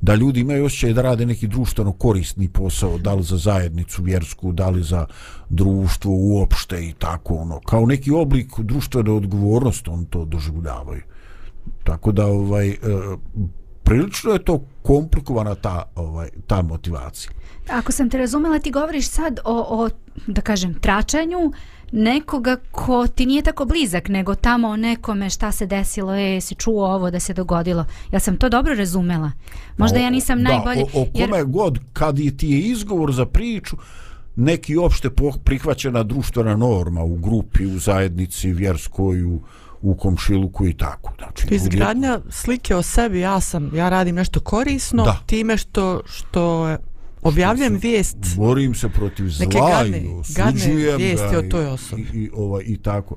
[0.00, 4.52] da ljudi imaju osjećaj da rade neki društveno korisni posao, da li za zajednicu vjersku,
[4.52, 5.06] da li za
[5.48, 11.02] društvo uopšte i tako ono, kao neki oblik društvene odgovornosti on to doživljavaju.
[11.84, 12.76] Tako da ovaj e,
[13.86, 17.30] prilično je to komplikovana ta ovaj ta motivacija.
[17.70, 19.88] Ako sam te razumela, ti govoriš sad o, o
[20.26, 21.52] da kažem, tračanju
[21.92, 26.54] nekoga ko ti nije tako blizak, nego tamo o nekome šta se desilo, je, si
[26.54, 27.84] čuo ovo da se dogodilo.
[28.12, 29.32] Ja sam to dobro razumela.
[29.76, 30.82] Možda O- ja nisam da, najbolje...
[30.82, 33.76] O, o kome god, kad je ti je izgovor za priču,
[34.36, 35.10] neki opšte
[35.44, 39.40] prihvaćena društvena norma u grupi, u zajednici, vjerskoj, u,
[39.86, 41.12] u komšiluku i tako.
[41.18, 45.20] Znači, To je ljudi- izgradnja slike o sebi, ja sam, ja radim nešto korisno, Da.
[45.26, 46.76] time što, što
[47.22, 52.02] objavljujem vijest, borim se protiv Neke zla gadne- i osuđujem vijesti ga o toj osobi.
[52.04, 53.16] i, i, ovaj, i tako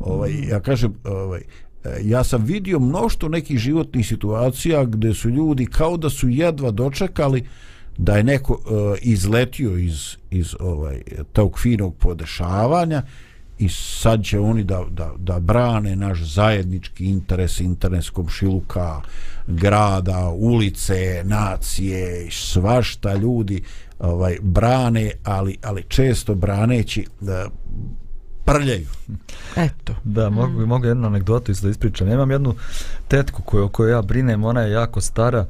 [0.00, 1.40] ovaj, ja kažem ovaj,
[1.84, 6.70] e, ja sam vidio mnošto nekih životnih situacija gdje su ljudi kao da su jedva
[6.70, 7.44] dočekali
[7.98, 8.60] da je neko uh,
[9.00, 9.94] izletio iz,
[10.30, 13.02] iz ovaj tog finog podešavanja
[13.58, 19.00] i sad će oni da, da, da brane naš zajednički interes, interes komšiluka,
[19.46, 23.62] grada, ulice, nacije, svašta ljudi
[23.98, 27.48] ovaj brane, ali, ali često braneći da
[28.44, 28.88] prljaju.
[29.56, 29.94] eto.
[30.04, 30.68] Da, mogu, mm.
[30.68, 32.08] mogu jednu anegdotu isto da ispričam.
[32.08, 32.54] Ja imam jednu
[33.08, 35.46] tetku koju, o kojoj ja brinem, ona je jako stara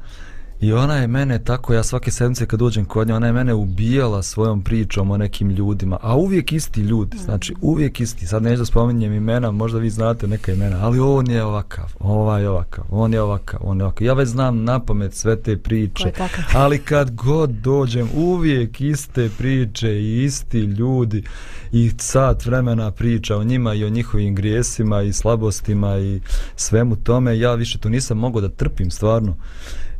[0.61, 3.53] i ona je mene tako, ja svake sedmice kad uđem kod nje, ona je mene
[3.53, 8.57] ubijala svojom pričom o nekim ljudima, a uvijek isti ljudi, znači uvijek isti, sad neću
[8.57, 12.85] da spominjem imena, možda vi znate neka imena, ali on je ovakav, ovaj je ovakav,
[12.89, 16.11] on je ovakav, on je ovakav, ja već znam na pamet sve te priče,
[16.63, 21.23] ali kad god dođem uvijek iste priče i isti ljudi
[21.71, 26.19] i sat vremena priča o njima i o njihovim grijesima i slabostima i
[26.55, 27.39] svemu tome.
[27.39, 29.35] Ja više to nisam mogao da trpim stvarno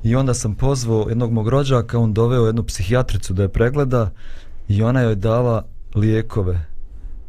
[0.06, 4.10] i onda sam pozvao jednog mog rođaka on doveo jednu psihijatricu da je pregleda
[4.68, 6.66] i ona joj dala lijekove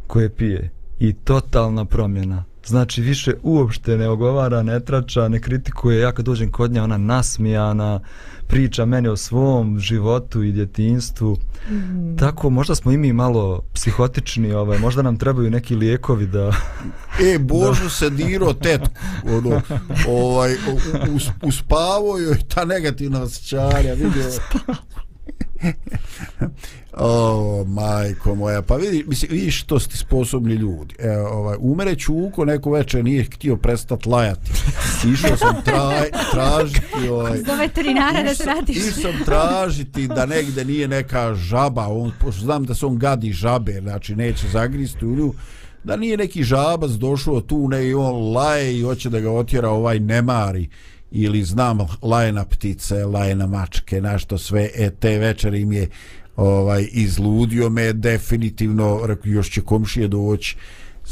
[0.06, 0.70] koje pije.
[0.98, 2.44] I totalna promjena.
[2.66, 6.00] Znači više uopšte ne ogovara, ne trača, ne kritikuje.
[6.00, 8.00] Ja kad dođem kod nje ona nasmijana
[8.48, 11.36] priča meni o svom životu i djetinstvu
[11.70, 12.16] mm.
[12.16, 16.52] tako možda smo i mi malo psihotični ovaj, možda nam trebaju neki lijekovi da
[17.20, 18.94] E, Božo se diro tetku,
[19.24, 19.62] ono,
[20.08, 20.54] ovaj,
[21.14, 24.30] us, uspavo joj ta negativna osjećanja, vidio.
[26.96, 30.94] o, majko moja, pa vidi, mislim, vidiš što ste sposobni ljudi.
[30.98, 34.50] E, ovaj, umere Čuko, neko večer nije htio prestat lajati.
[35.12, 38.76] Išao sam traj, tražiti, ovaj, Do veterinara da se radiš.
[38.76, 43.32] Išao sam tražiti da negde nije neka žaba, on, pošto znam da se on gadi
[43.32, 45.32] žabe, znači neće zagristi u nju,
[45.84, 49.70] da nije neki žabac došao tu ne i on laje i hoće da ga otjera
[49.70, 50.68] ovaj nemari
[51.10, 55.88] ili znam lajna ptice, lajna mačke, našto sve, e te večer im je
[56.36, 60.56] ovaj izludio me definitivno rekao još će komšije doći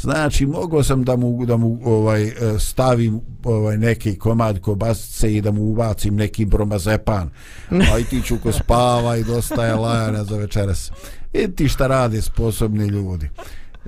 [0.01, 5.41] Znači, mogao sam da mu, da mu ovaj, e, stavim ovaj, neki komad kobasice i
[5.41, 7.29] da mu ubacim neki bromazepan.
[7.93, 10.91] A i ti čuko spava i dosta je lajana za večeras.
[11.33, 13.29] I ti šta rade sposobni ljudi.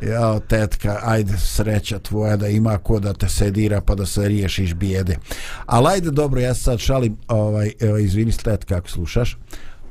[0.02, 4.74] Jao, tetka, ajde sreća tvoja da ima ko da te sedira pa da se riješiš
[4.74, 5.18] bijede.
[5.66, 9.38] Ali ajde, dobro, ja sad šalim, ovaj, evo, izvini tetka ako slušaš.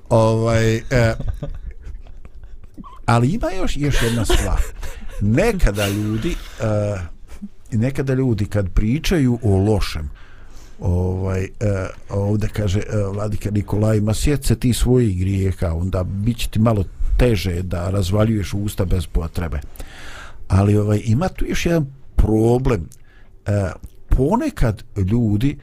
[0.08, 1.14] Ovaj, e,
[3.06, 4.62] ali ima još, još jedna stvar.
[5.20, 6.96] Nekada ljudi, e,
[7.72, 10.10] nekada ljudi kad pričaju o lošem,
[10.80, 11.48] ovaj e,
[12.10, 16.58] uh, ovde kaže uh, vladika Nikolaj ma sjece ti svojih grijeha onda bit će ti
[16.58, 16.84] malo
[17.18, 19.60] teže da razvaljuješ usta bez potrebe
[20.48, 21.86] ali ovaj ima tu još jedan
[22.16, 22.88] problem
[23.46, 23.70] e,
[24.08, 25.58] ponekad ljudi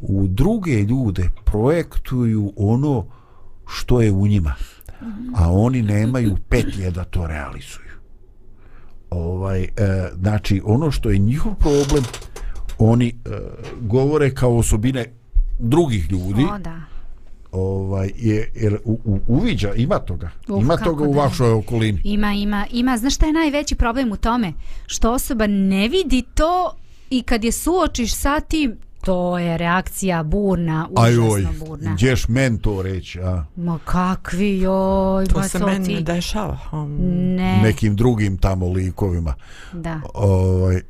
[0.00, 3.06] u druge ljude projektuju ono
[3.66, 4.54] što je u njima
[5.36, 7.86] a oni nemaju petlje da to realizuju
[9.10, 9.68] ovaj e,
[10.20, 12.04] znači ono što je njihov problem
[12.78, 13.30] oni e,
[13.80, 15.04] govore kao osobine
[15.58, 16.80] drugih ljudi O, da.
[17.52, 21.20] ovaj je jer u, u, uviđa ima toga Uf, ima toga u da.
[21.20, 22.96] vašoj okolini Ima, ima, ima.
[22.96, 24.52] Znaš šta je najveći problem u tome?
[24.86, 26.76] Što osoba ne vidi to
[27.10, 28.76] i kad je suočiš sa tim,
[29.06, 31.92] to je reakcija burna, užasno ajoj burna.
[31.92, 35.94] gdješ men to reći a Ma kakvi, joj, To ma se to meni ti.
[35.94, 36.58] ne dešava.
[36.72, 36.96] Um,
[37.36, 39.34] Ne, nekim drugim tamo likovima
[39.72, 40.00] da.
[40.14, 40.80] ovaj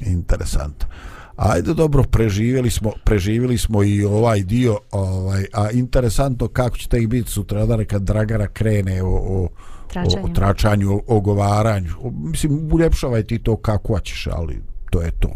[0.00, 0.88] interesantno
[1.36, 7.06] Ajde dobro, preživjeli smo, preživjeli smo i ovaj dio, ovaj, a interesantno kako će tek
[7.06, 9.48] biti sutra da kad Dragara krene o, o, o,
[9.88, 10.24] Tračanju.
[10.24, 11.90] o tračanju, o, ogovaranju.
[12.00, 15.30] O, mislim, uljepšavaj ti to kako hoćeš, ali to je to.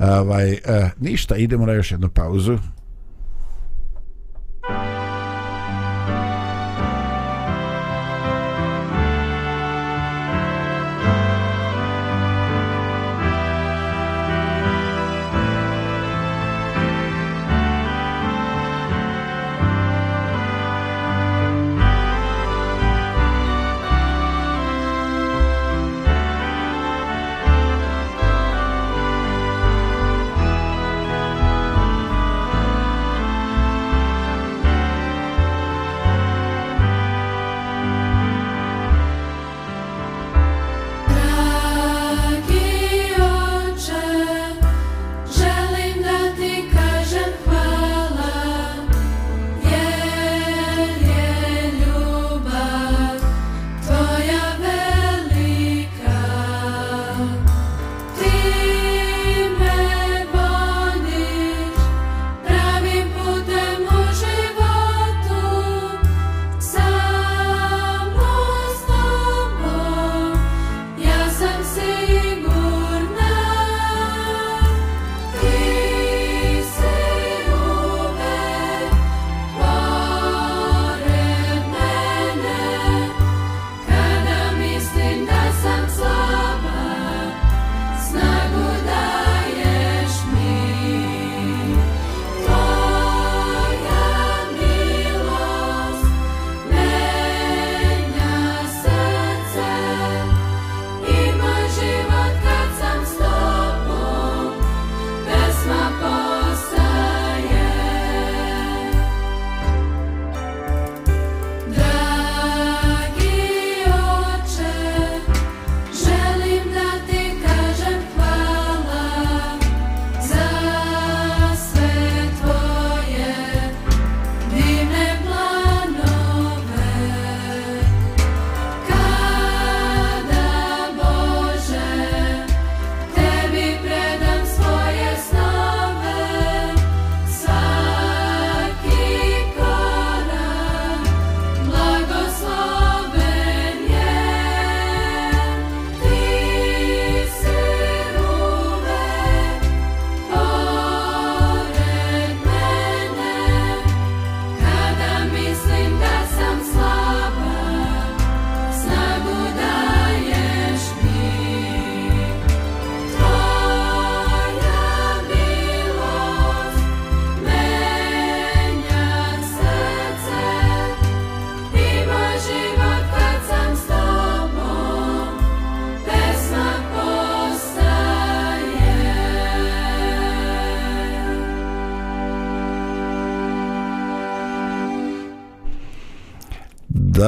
[0.00, 2.58] Ovaj, eh, ništa, idemo na još jednu pauzu.
[4.68, 4.97] Dragi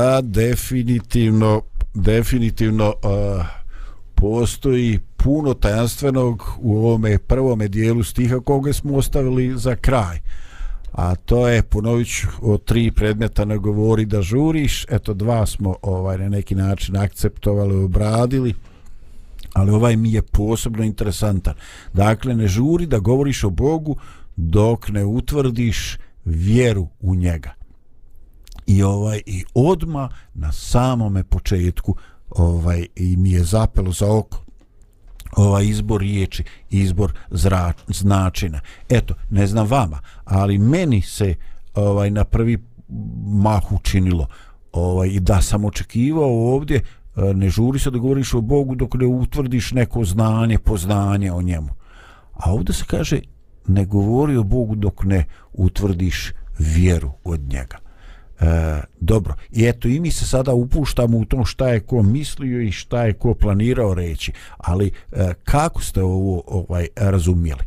[0.00, 1.62] Da, definitivno,
[1.94, 3.44] definitivno uh,
[4.14, 10.18] postoji puno tajanstvenog u ovome prvome dijelu stiha koga smo ostavili za kraj.
[10.92, 12.26] A to je, ponovit ću,
[12.64, 18.54] tri predmeta ne govori da žuriš, eto dva smo ovaj na neki način akceptovali, obradili,
[19.52, 21.54] ali ovaj mi je posebno interesantan.
[21.92, 23.96] Dakle, ne žuri da govoriš o Bogu
[24.36, 27.59] dok ne utvrdiš vjeru u njega
[28.70, 31.96] i ovaj i odma na samome početku
[32.30, 34.44] ovaj i mi je zapelo za oko.
[35.36, 38.60] Ovaj izbor riječi izbor zra, značina.
[38.88, 41.34] Eto ne znam vama ali meni se
[41.74, 42.58] ovaj na prvi
[43.26, 44.26] mah učinilo.
[44.72, 48.94] Ovaj i da sam očekivao ovdje eh, ne žuri se da govoriš o Bogu dok
[48.94, 51.68] ne utvrdiš neko znanje poznanje o njemu.
[52.32, 53.20] A ovdje se kaže
[53.66, 57.89] ne govori o Bogu dok ne utvrdiš vjeru od njega.
[58.40, 62.60] E, dobro, i eto i mi se sada upuštamo u to šta je ko mislio
[62.60, 67.60] i šta je ko planirao reći, ali e, kako ste ovo ovaj razumjeli?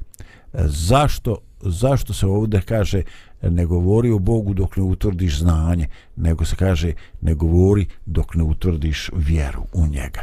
[0.53, 3.01] E, zašto, zašto se ovdje kaže
[3.41, 8.43] ne govori o Bogu dok ne utvrdiš znanje, nego se kaže ne govori dok ne
[8.43, 10.21] utvrdiš vjeru u njega.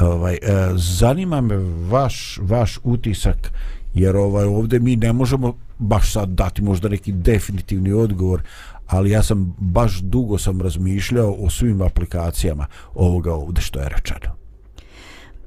[0.00, 0.38] Ovaj, e,
[0.74, 1.56] zanima me
[1.88, 3.52] vaš, vaš utisak
[3.94, 8.42] jer ovaj ovdje mi ne možemo baš sad dati možda neki definitivni odgovor,
[8.92, 14.36] ali ja sam baš dugo sam razmišljao o svim aplikacijama ovoga ovdje što je rečeno.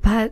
[0.01, 0.29] Pa e,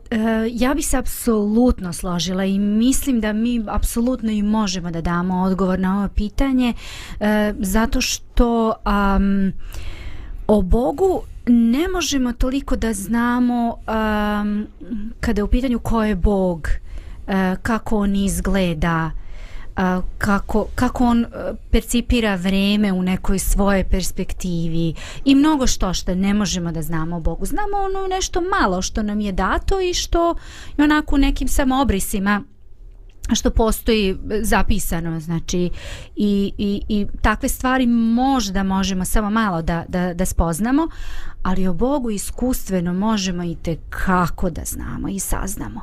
[0.52, 5.80] ja bih se apsolutno složila i mislim da mi apsolutno i možemo da damo odgovor
[5.80, 6.74] na ovo pitanje
[7.20, 9.52] e, zato što um,
[10.48, 14.68] o Bogu ne možemo toliko da znamo um,
[15.20, 16.68] kada je u pitanju ko je Bog,
[17.28, 19.12] e, kako on izgleda,
[19.76, 21.28] a, kako, kako on e,
[21.72, 24.94] percipira vreme u nekoj svoje perspektivi
[25.26, 27.46] i mnogo što što ne možemo da znamo o Bogu.
[27.46, 30.36] Znamo ono nešto malo što nam je dato i što
[30.78, 32.44] je onako u nekim samobrisima
[33.34, 35.70] što postoji zapisano znači
[36.16, 40.88] i, i, i takve stvari možda možemo samo malo da, da, da spoznamo
[41.44, 45.82] ali o Bogu iskustveno možemo i te kako da znamo i saznamo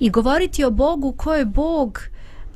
[0.00, 2.00] i govoriti o Bogu ko je Bog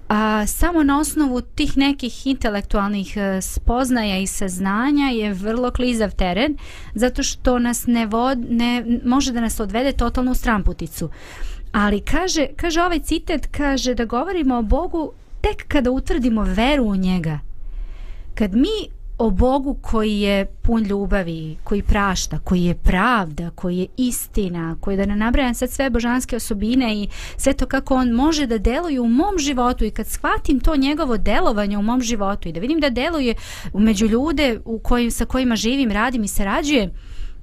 [0.09, 6.57] a, samo na osnovu tih nekih intelektualnih e, spoznaja i saznanja je vrlo klizav teren
[6.95, 11.11] zato što nas ne, vod, ne može da nas odvede totalno u stramputicu.
[11.73, 16.97] Ali kaže, kaže ovaj citat kaže da govorimo o Bogu tek kada utvrdimo veru u
[16.97, 17.39] njega.
[18.35, 23.87] Kad mi o Bogu koji je pun ljubavi, koji prašta, koji je pravda, koji je
[23.97, 28.47] istina, koji da ne nabrajam sad sve božanske osobine i sve to kako on može
[28.47, 32.53] da deluje u mom životu i kad shvatim to njegovo delovanje u mom životu i
[32.53, 33.35] da vidim da deluje
[33.75, 36.91] među ljude u kojim, sa kojima živim, radim i sarađujem,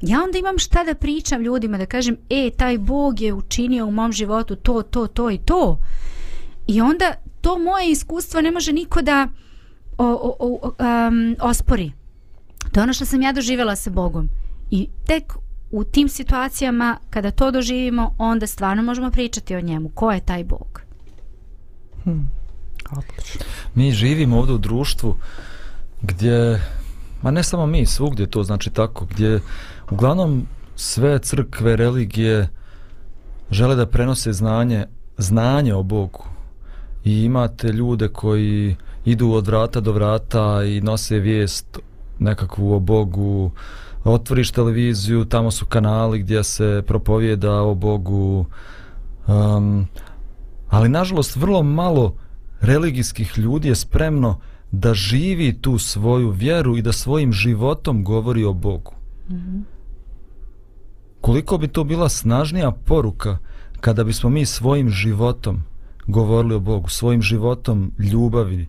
[0.01, 3.91] ja onda imam šta da pričam ljudima, da kažem, e, taj Bog je učinio u
[3.91, 5.80] mom životu to, to, to i to.
[6.67, 9.27] I onda to moje iskustvo ne može niko da
[10.00, 10.72] o, o, o,
[11.08, 11.91] um, ospori.
[12.72, 14.30] To je ono što sam ja doživjela sa Bogom.
[14.72, 15.34] I tek
[15.72, 19.89] u tim situacijama, kada to doživimo, onda stvarno možemo pričati o njemu.
[19.89, 20.82] Ko je taj Bog?
[22.04, 22.30] Hmm.
[22.91, 23.41] Odlično.
[23.76, 25.16] Mi živimo ovdje u društvu
[26.02, 26.62] gdje,
[27.22, 29.41] ma ne samo mi, svugdje to znači tako, gdje
[29.91, 32.50] uglavnom sve crkve, religije
[33.52, 34.86] žele da prenose znanje,
[35.18, 36.24] znanje o Bogu.
[37.04, 38.76] I imate ljude koji
[39.06, 41.80] idu od vrata do vrata i nose vijest
[42.20, 43.52] nekakvu o Bogu,
[44.04, 48.45] otvoriš televiziju, tamo su kanali gdje se propovijeda o Bogu,
[49.28, 49.88] um,
[50.70, 52.16] ali nažalost vrlo malo
[52.62, 54.39] religijskih ljudi je spremno
[54.72, 58.93] da živi tu svoju vjeru i da svojim životom govori o Bogu.
[59.30, 59.62] Mm -hmm.
[61.22, 63.38] Koliko bi to bila snažnija poruka
[63.82, 65.64] kada bismo mi svojim životom
[66.12, 68.68] govorili o Bogu, svojim životom ljubavi,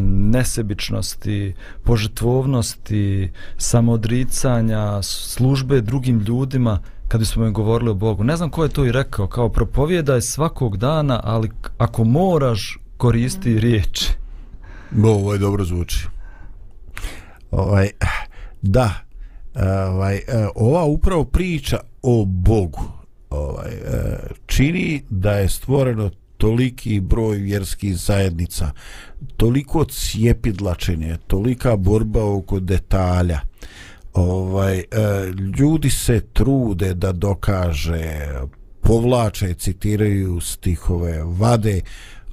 [0.00, 6.78] nesebičnosti, požetvovnosti, samodricanja, službe drugim ljudima,
[7.08, 8.24] kad bismo im govorili o Bogu.
[8.24, 12.78] Ne znam ko je to i rekao, kao propovijeda je svakog dana, ali ako moraš,
[12.96, 14.10] koristi riječ.
[15.04, 16.06] Ovo je dobro zvuči.
[17.50, 17.90] Ovaj,
[18.62, 18.90] da,
[19.88, 20.20] ovaj,
[20.54, 22.82] ova upravo priča o Bogu
[23.30, 23.70] ovaj,
[24.46, 26.10] čini da je stvoreno
[26.42, 28.70] toliki broj vjerskih zajednica,
[29.36, 33.40] toliko cijepidlačenje, tolika borba oko detalja,
[34.14, 34.84] ovaj, e,
[35.58, 38.28] ljudi se trude da dokaže,
[38.80, 41.80] povlače, citiraju stihove, vade,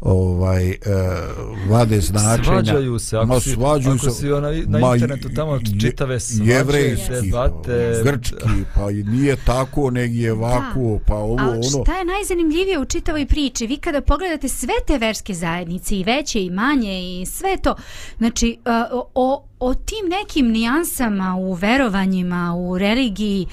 [0.02, 2.44] ovaj uh, vade značenja.
[2.44, 6.20] Svađaju se ako, ma, si, svađaju ako se, si ona, na ma, internetu tamo čitave
[6.20, 8.36] svađe jevrejski, debate grčki
[8.76, 11.00] pa i nije tako nego je ovako da.
[11.08, 11.84] pa ovo Ali ono.
[11.84, 13.68] šta je najzanimljivije u čitavoj priči?
[13.68, 17.76] Vi kada pogledate sve te verske zajednice i veće i manje i sve to
[18.18, 23.48] znači uh, o, o tim nekim nijansama u verovanjima u religiji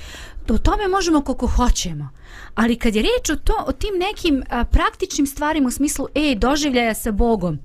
[0.54, 2.08] o tome možemo koliko hoćemo
[2.54, 6.34] Ali kad je reč o, to, o tim nekim a, praktičnim stvarima u smislu e,
[6.34, 7.58] doživljaja sa Bogom,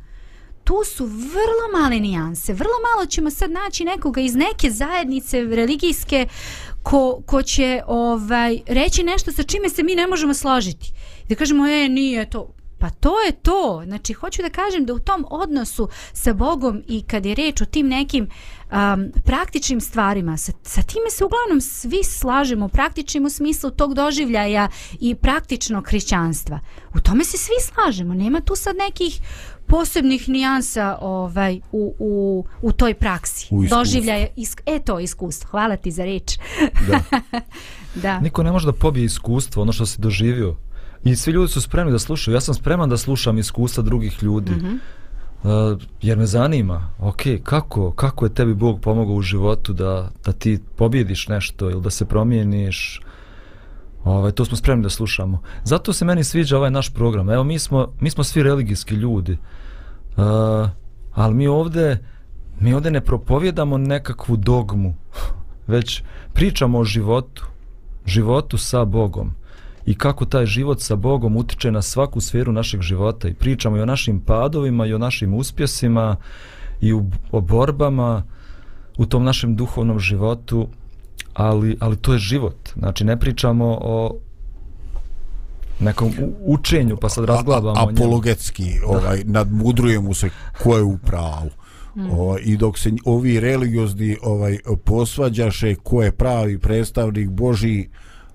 [0.63, 2.53] tu su vrlo male nijanse.
[2.53, 6.27] Vrlo malo ćemo sad naći nekoga iz neke zajednice religijske
[6.83, 10.91] ko, ko će ovaj reći nešto sa čime se mi ne možemo složiti.
[11.29, 12.53] Da kažemo, e, nije to.
[12.79, 13.81] Pa to je to.
[13.85, 17.65] Znači, hoću da kažem da u tom odnosu sa Bogom i kad je reč o
[17.65, 18.27] tim nekim
[18.71, 24.69] um, praktičnim stvarima, sa, sa time se uglavnom svi slažemo, praktičnim u smislu tog doživljaja
[24.99, 26.59] i praktičnog hrišćanstva.
[26.95, 28.13] U tome se svi slažemo.
[28.13, 29.21] Nema tu sad nekih
[29.67, 33.47] posebnih nijansa ovaj u, u, u toj praksi.
[33.51, 33.65] U.
[33.65, 35.49] Doživljaja, isk, e to iskustvo.
[35.49, 36.37] Hvala ti za reč.
[36.87, 37.19] Da.
[38.03, 38.19] da.
[38.19, 40.55] Niko ne može da pobije iskustvo, ono što si doživio.
[41.03, 42.35] I svi ljudi su spremni da slušaju.
[42.35, 44.51] Ja sam spreman da slušam iskustva drugih ljudi.
[44.51, 44.77] Mm -hmm
[45.43, 50.31] uh, jer me zanima, ok, kako, kako je tebi Bog pomogao u životu da, da
[50.31, 53.01] ti pobjediš nešto ili da se promijeniš.
[54.03, 55.41] Ovaj, to smo spremni da slušamo.
[55.63, 57.29] Zato se meni sviđa ovaj naš program.
[57.29, 59.37] Evo, mi smo, mi smo svi religijski ljudi.
[60.17, 60.23] Uh,
[61.13, 61.97] ali mi ovde,
[62.59, 64.95] mi ovde ne propovjedamo nekakvu dogmu,
[65.67, 67.45] već pričamo o životu.
[68.05, 69.31] Životu sa Bogom
[69.85, 73.27] i kako taj život sa Bogom utiče na svaku sferu našeg života.
[73.27, 76.15] I pričamo i o našim padovima i o našim uspjesima
[76.81, 78.23] i u, o borbama
[78.97, 80.67] u tom našem duhovnom životu
[81.33, 82.69] ali, ali to je život.
[82.77, 84.17] Znači ne pričamo o
[85.79, 86.11] nekom
[86.45, 90.29] učenju pa sad razglabamo A, o apologetski, ovaj, nadmudruje mu se
[90.63, 91.49] ko je u pravu.
[92.11, 97.87] Ovaj, I dok se ovi religiozni ovaj posvađaše ko je pravi predstavnik Boži,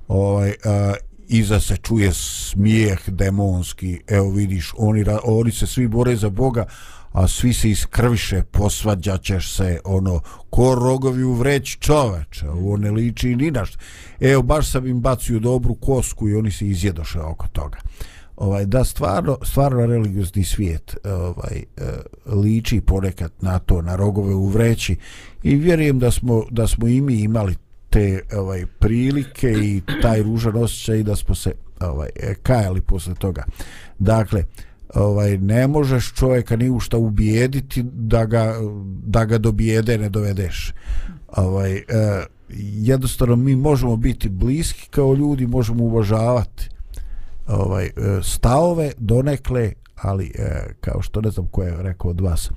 [0.08, 0.94] ovaj a,
[1.28, 4.00] iza se čuje smijeh demonski.
[4.06, 6.66] Evo vidiš, oni oni se svi bore za Boga,
[7.12, 10.20] a svi se iskrviše, posvađaćeš se, ono,
[10.50, 13.78] ko rogovi u vreć čoveče, ovo ne liči ni na što.
[14.20, 17.78] Evo, baš sam im bacio dobru kosku i oni se izjedoše oko toga.
[18.36, 21.82] Ovaj, da stvarno, stvarno religiozni svijet ovaj, e,
[22.26, 24.96] liči ponekad na to, na rogove u vreći
[25.42, 27.56] i vjerujem da smo, da smo i mi imali
[27.96, 33.44] te ovaj prilike i taj ružan osjećaj da smo se ovaj e, kajali posle toga.
[33.98, 34.44] Dakle,
[34.94, 38.54] ovaj ne možeš čovjeka ni u šta ubijediti da ga
[39.04, 40.72] da ga do bijede ne dovedeš.
[41.36, 41.82] Ovaj eh,
[42.58, 46.68] jednostavno mi možemo biti bliski kao ljudi, možemo uvažavati
[47.46, 47.90] ovaj e,
[48.22, 52.50] stavove donekle, ali eh, kao što ne znam ko je rekao od vas,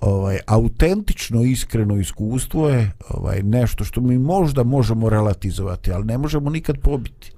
[0.00, 6.50] ovaj autentično iskreno iskustvo je ovaj nešto što mi možda možemo relativizovati, ali ne možemo
[6.50, 7.32] nikad pobiti.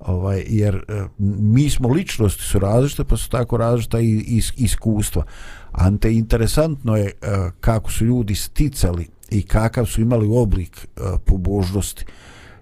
[0.00, 5.24] Ovaj jer eh, mi smo ličnosti su različite, pa su tako različita i is, iskustva.
[5.72, 12.04] Ante interesantno je eh, kako su ljudi sticali i kakav su imali oblik eh, pobožnosti.
[12.04, 12.04] pobožnosti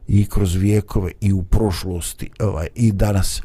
[0.08, 3.42] i kroz vijekove i u prošlosti ovaj i danas.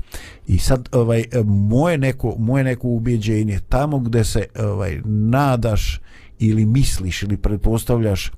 [0.48, 6.02] I sad ovaj moje neko moje neko ubeđenje tamo gdje se ovaj nadaš
[6.40, 8.32] ili misliš ili pretpostavljaš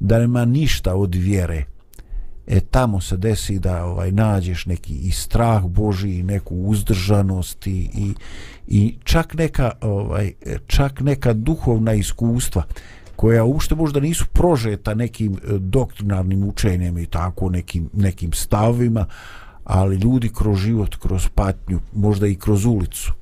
[0.00, 1.64] da nema ništa od vjere
[2.46, 7.88] e tamo se desi da ovaj nađeš neki i strah Boži i neku uzdržanost i,
[7.94, 8.14] i,
[8.68, 10.32] i čak neka ovaj
[10.66, 12.62] čak neka duhovna iskustva
[13.16, 19.06] koja uopšte možda nisu prožeta nekim e, doktrinarnim učenjem i tako nekim, nekim stavima,
[19.64, 23.12] ali ljudi kroz život, kroz patnju, možda i kroz ulicu,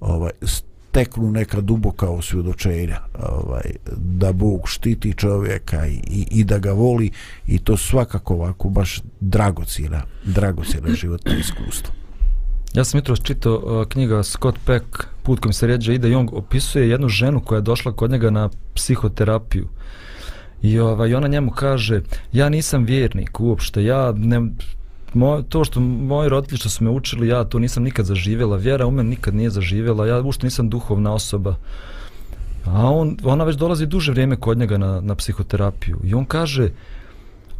[0.00, 6.72] ovaj, steknu neka duboka osvjedočenja ovaj, da Bog štiti čovjeka i, i, i da ga
[6.72, 7.10] voli
[7.46, 11.97] i to svakako ovako baš dragocjena, dragocjena životna iskustva.
[12.74, 14.84] Ja sam jutros čitao uh, knjiga Scott Peck,
[15.22, 18.30] Put kojim se ređe ide i on opisuje jednu ženu koja je došla kod njega
[18.30, 19.68] na psihoterapiju.
[20.62, 22.02] I ovaj, ona njemu kaže,
[22.32, 24.40] ja nisam vjernik uopšte, ja ne,
[25.14, 28.86] moj, to što moji roditelji što su me učili, ja to nisam nikad zaživjela, vjera
[28.86, 31.56] u mene nikad nije zaživjela, ja uopšte nisam duhovna osoba.
[32.64, 36.70] A on, ona već dolazi duže vrijeme kod njega na, na psihoterapiju i on kaže,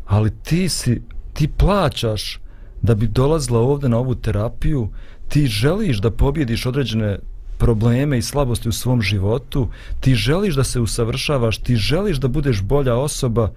[0.07, 1.03] ali ti si,
[1.33, 2.41] ti plaćaš
[2.83, 4.89] da bi dolazila ovdje na ovu terapiju,
[5.29, 7.19] ti želiš da pobjediš određene
[7.59, 9.69] probleme i slabosti u svom životu,
[10.01, 13.53] ti želiš da se usavršavaš, ti želiš da budeš bolja osoba,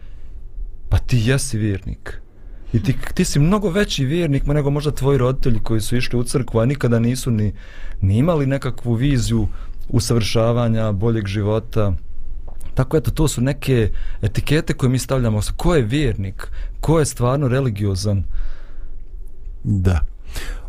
[0.89, 2.21] pa ti jesi vjernik.
[2.73, 6.23] I ti, ti si mnogo veći vjernik nego možda tvoji roditelji koji su išli u
[6.23, 7.53] crkvu, a nikada nisu ni,
[8.01, 9.47] ni imali nekakvu viziju
[9.89, 11.93] usavršavanja, boljeg života.
[12.73, 13.91] Tako eto, to su neke
[14.21, 15.39] etikete koje mi stavljamo.
[15.57, 16.47] Ko je vjernik?
[16.81, 18.23] Ko je stvarno religiozan?
[19.63, 19.99] Da.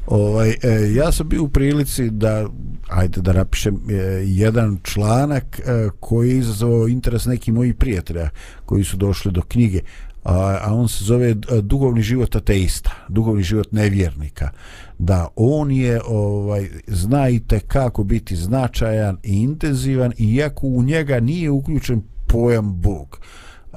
[0.06, 0.56] Ovaj, e,
[0.94, 2.46] ja sam bio u prilici da,
[2.88, 3.94] ajde da napišem e,
[4.26, 8.30] jedan članak e, koji je izazvao interes nekih mojih prijatelja
[8.64, 9.80] koji su došli do knjige,
[10.24, 14.50] a, a on se zove e, dugovni život ateista, dugovni život nevjernika.
[14.98, 22.02] Da on je, ovaj, znajte kako biti značajan i intenzivan, iako u njega nije uključen
[22.26, 23.20] pojam Bog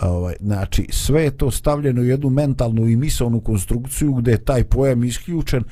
[0.02, 4.64] ovaj znači sve je to stavljeno u jednu mentalnu i misalnu konstrukciju gdje je taj
[4.64, 5.64] pojam isključen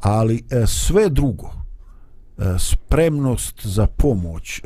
[0.00, 1.52] ali e, sve drugo
[2.38, 4.62] E, spremnost za pomoć, e,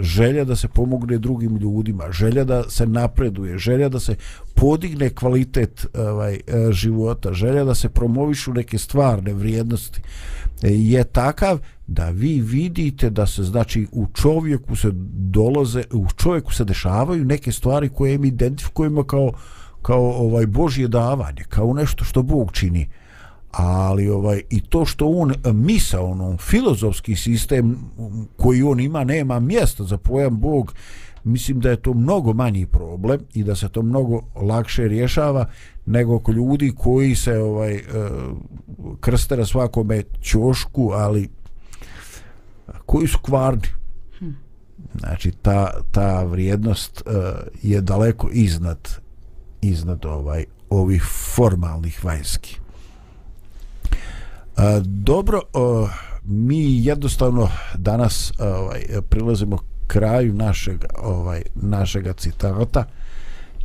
[0.00, 4.14] želja da se pomogne drugim ljudima, želja da se napreduje, želja da se
[4.54, 6.40] podigne kvalitet ovaj, e,
[6.72, 10.00] života, želja da se promovišu neke stvarne vrijednosti
[10.62, 16.64] je takav da vi vidite da se znači u čovjeku se dolaze, u čovjeku se
[16.64, 19.32] dešavaju neke stvari koje mi identifikujemo kao
[19.82, 22.88] kao ovaj božje davanje, kao nešto što Bog čini
[23.58, 27.78] ali ovaj i to što on misa ono filozofski sistem
[28.36, 30.74] koji on ima nema mjesta za pojam Bog
[31.24, 35.46] mislim da je to mnogo manji problem i da se to mnogo lakše rješava
[35.86, 37.82] nego kod ljudi koji se ovaj e,
[39.00, 41.28] krste na svakome ćošku ali
[42.86, 43.68] koji su kvarni.
[44.98, 47.12] Znači ta, ta vrijednost uh,
[47.62, 48.88] je daleko iznad
[49.60, 51.02] iznad ovaj ovih
[51.34, 52.60] formalnih vanjskih
[54.58, 55.88] A, dobro, o,
[56.24, 62.84] mi jednostavno danas ovaj prilazimo kraju našeg ovaj našeg citata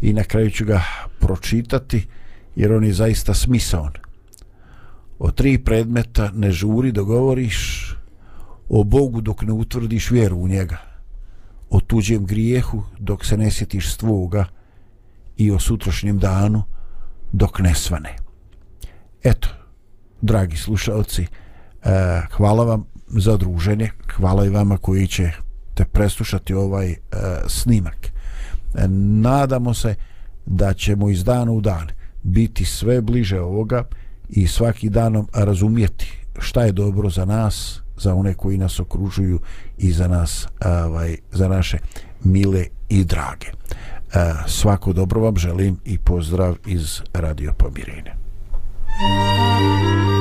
[0.02, 0.84] i na kraju ću ga
[1.20, 2.08] pročitati
[2.56, 3.92] jer on je zaista smisaon.
[5.20, 7.90] O tri predmeta ne žuri dogovoriš
[8.70, 10.78] o Bogu dok ne utvrdiš vjeru u njega.
[11.70, 14.46] O tuđem grijehu dok se ne sjetiš svoga
[15.38, 16.64] i o sutrašnjem danu
[17.32, 18.16] dok ne svane.
[19.24, 19.63] Eto,
[20.24, 21.28] dragi slušalci, e,
[22.32, 25.32] hvala vam za druženje, hvala i vama koji će
[25.74, 26.98] te preslušati ovaj e,
[27.48, 27.98] snimak.
[28.06, 28.88] E,
[29.22, 29.96] nadamo se
[30.46, 31.88] da ćemo iz dana u dan
[32.24, 33.84] biti sve bliže ovoga
[34.30, 39.40] i svaki danom razumjeti šta je dobro za nas, za one koji nas okružuju
[39.78, 41.78] i za nas, ovaj, za naše
[42.24, 43.48] mile i drage.
[44.48, 48.24] Svako dobro vam želim i pozdrav iz Radio Pomirine.
[48.96, 50.13] Thank you.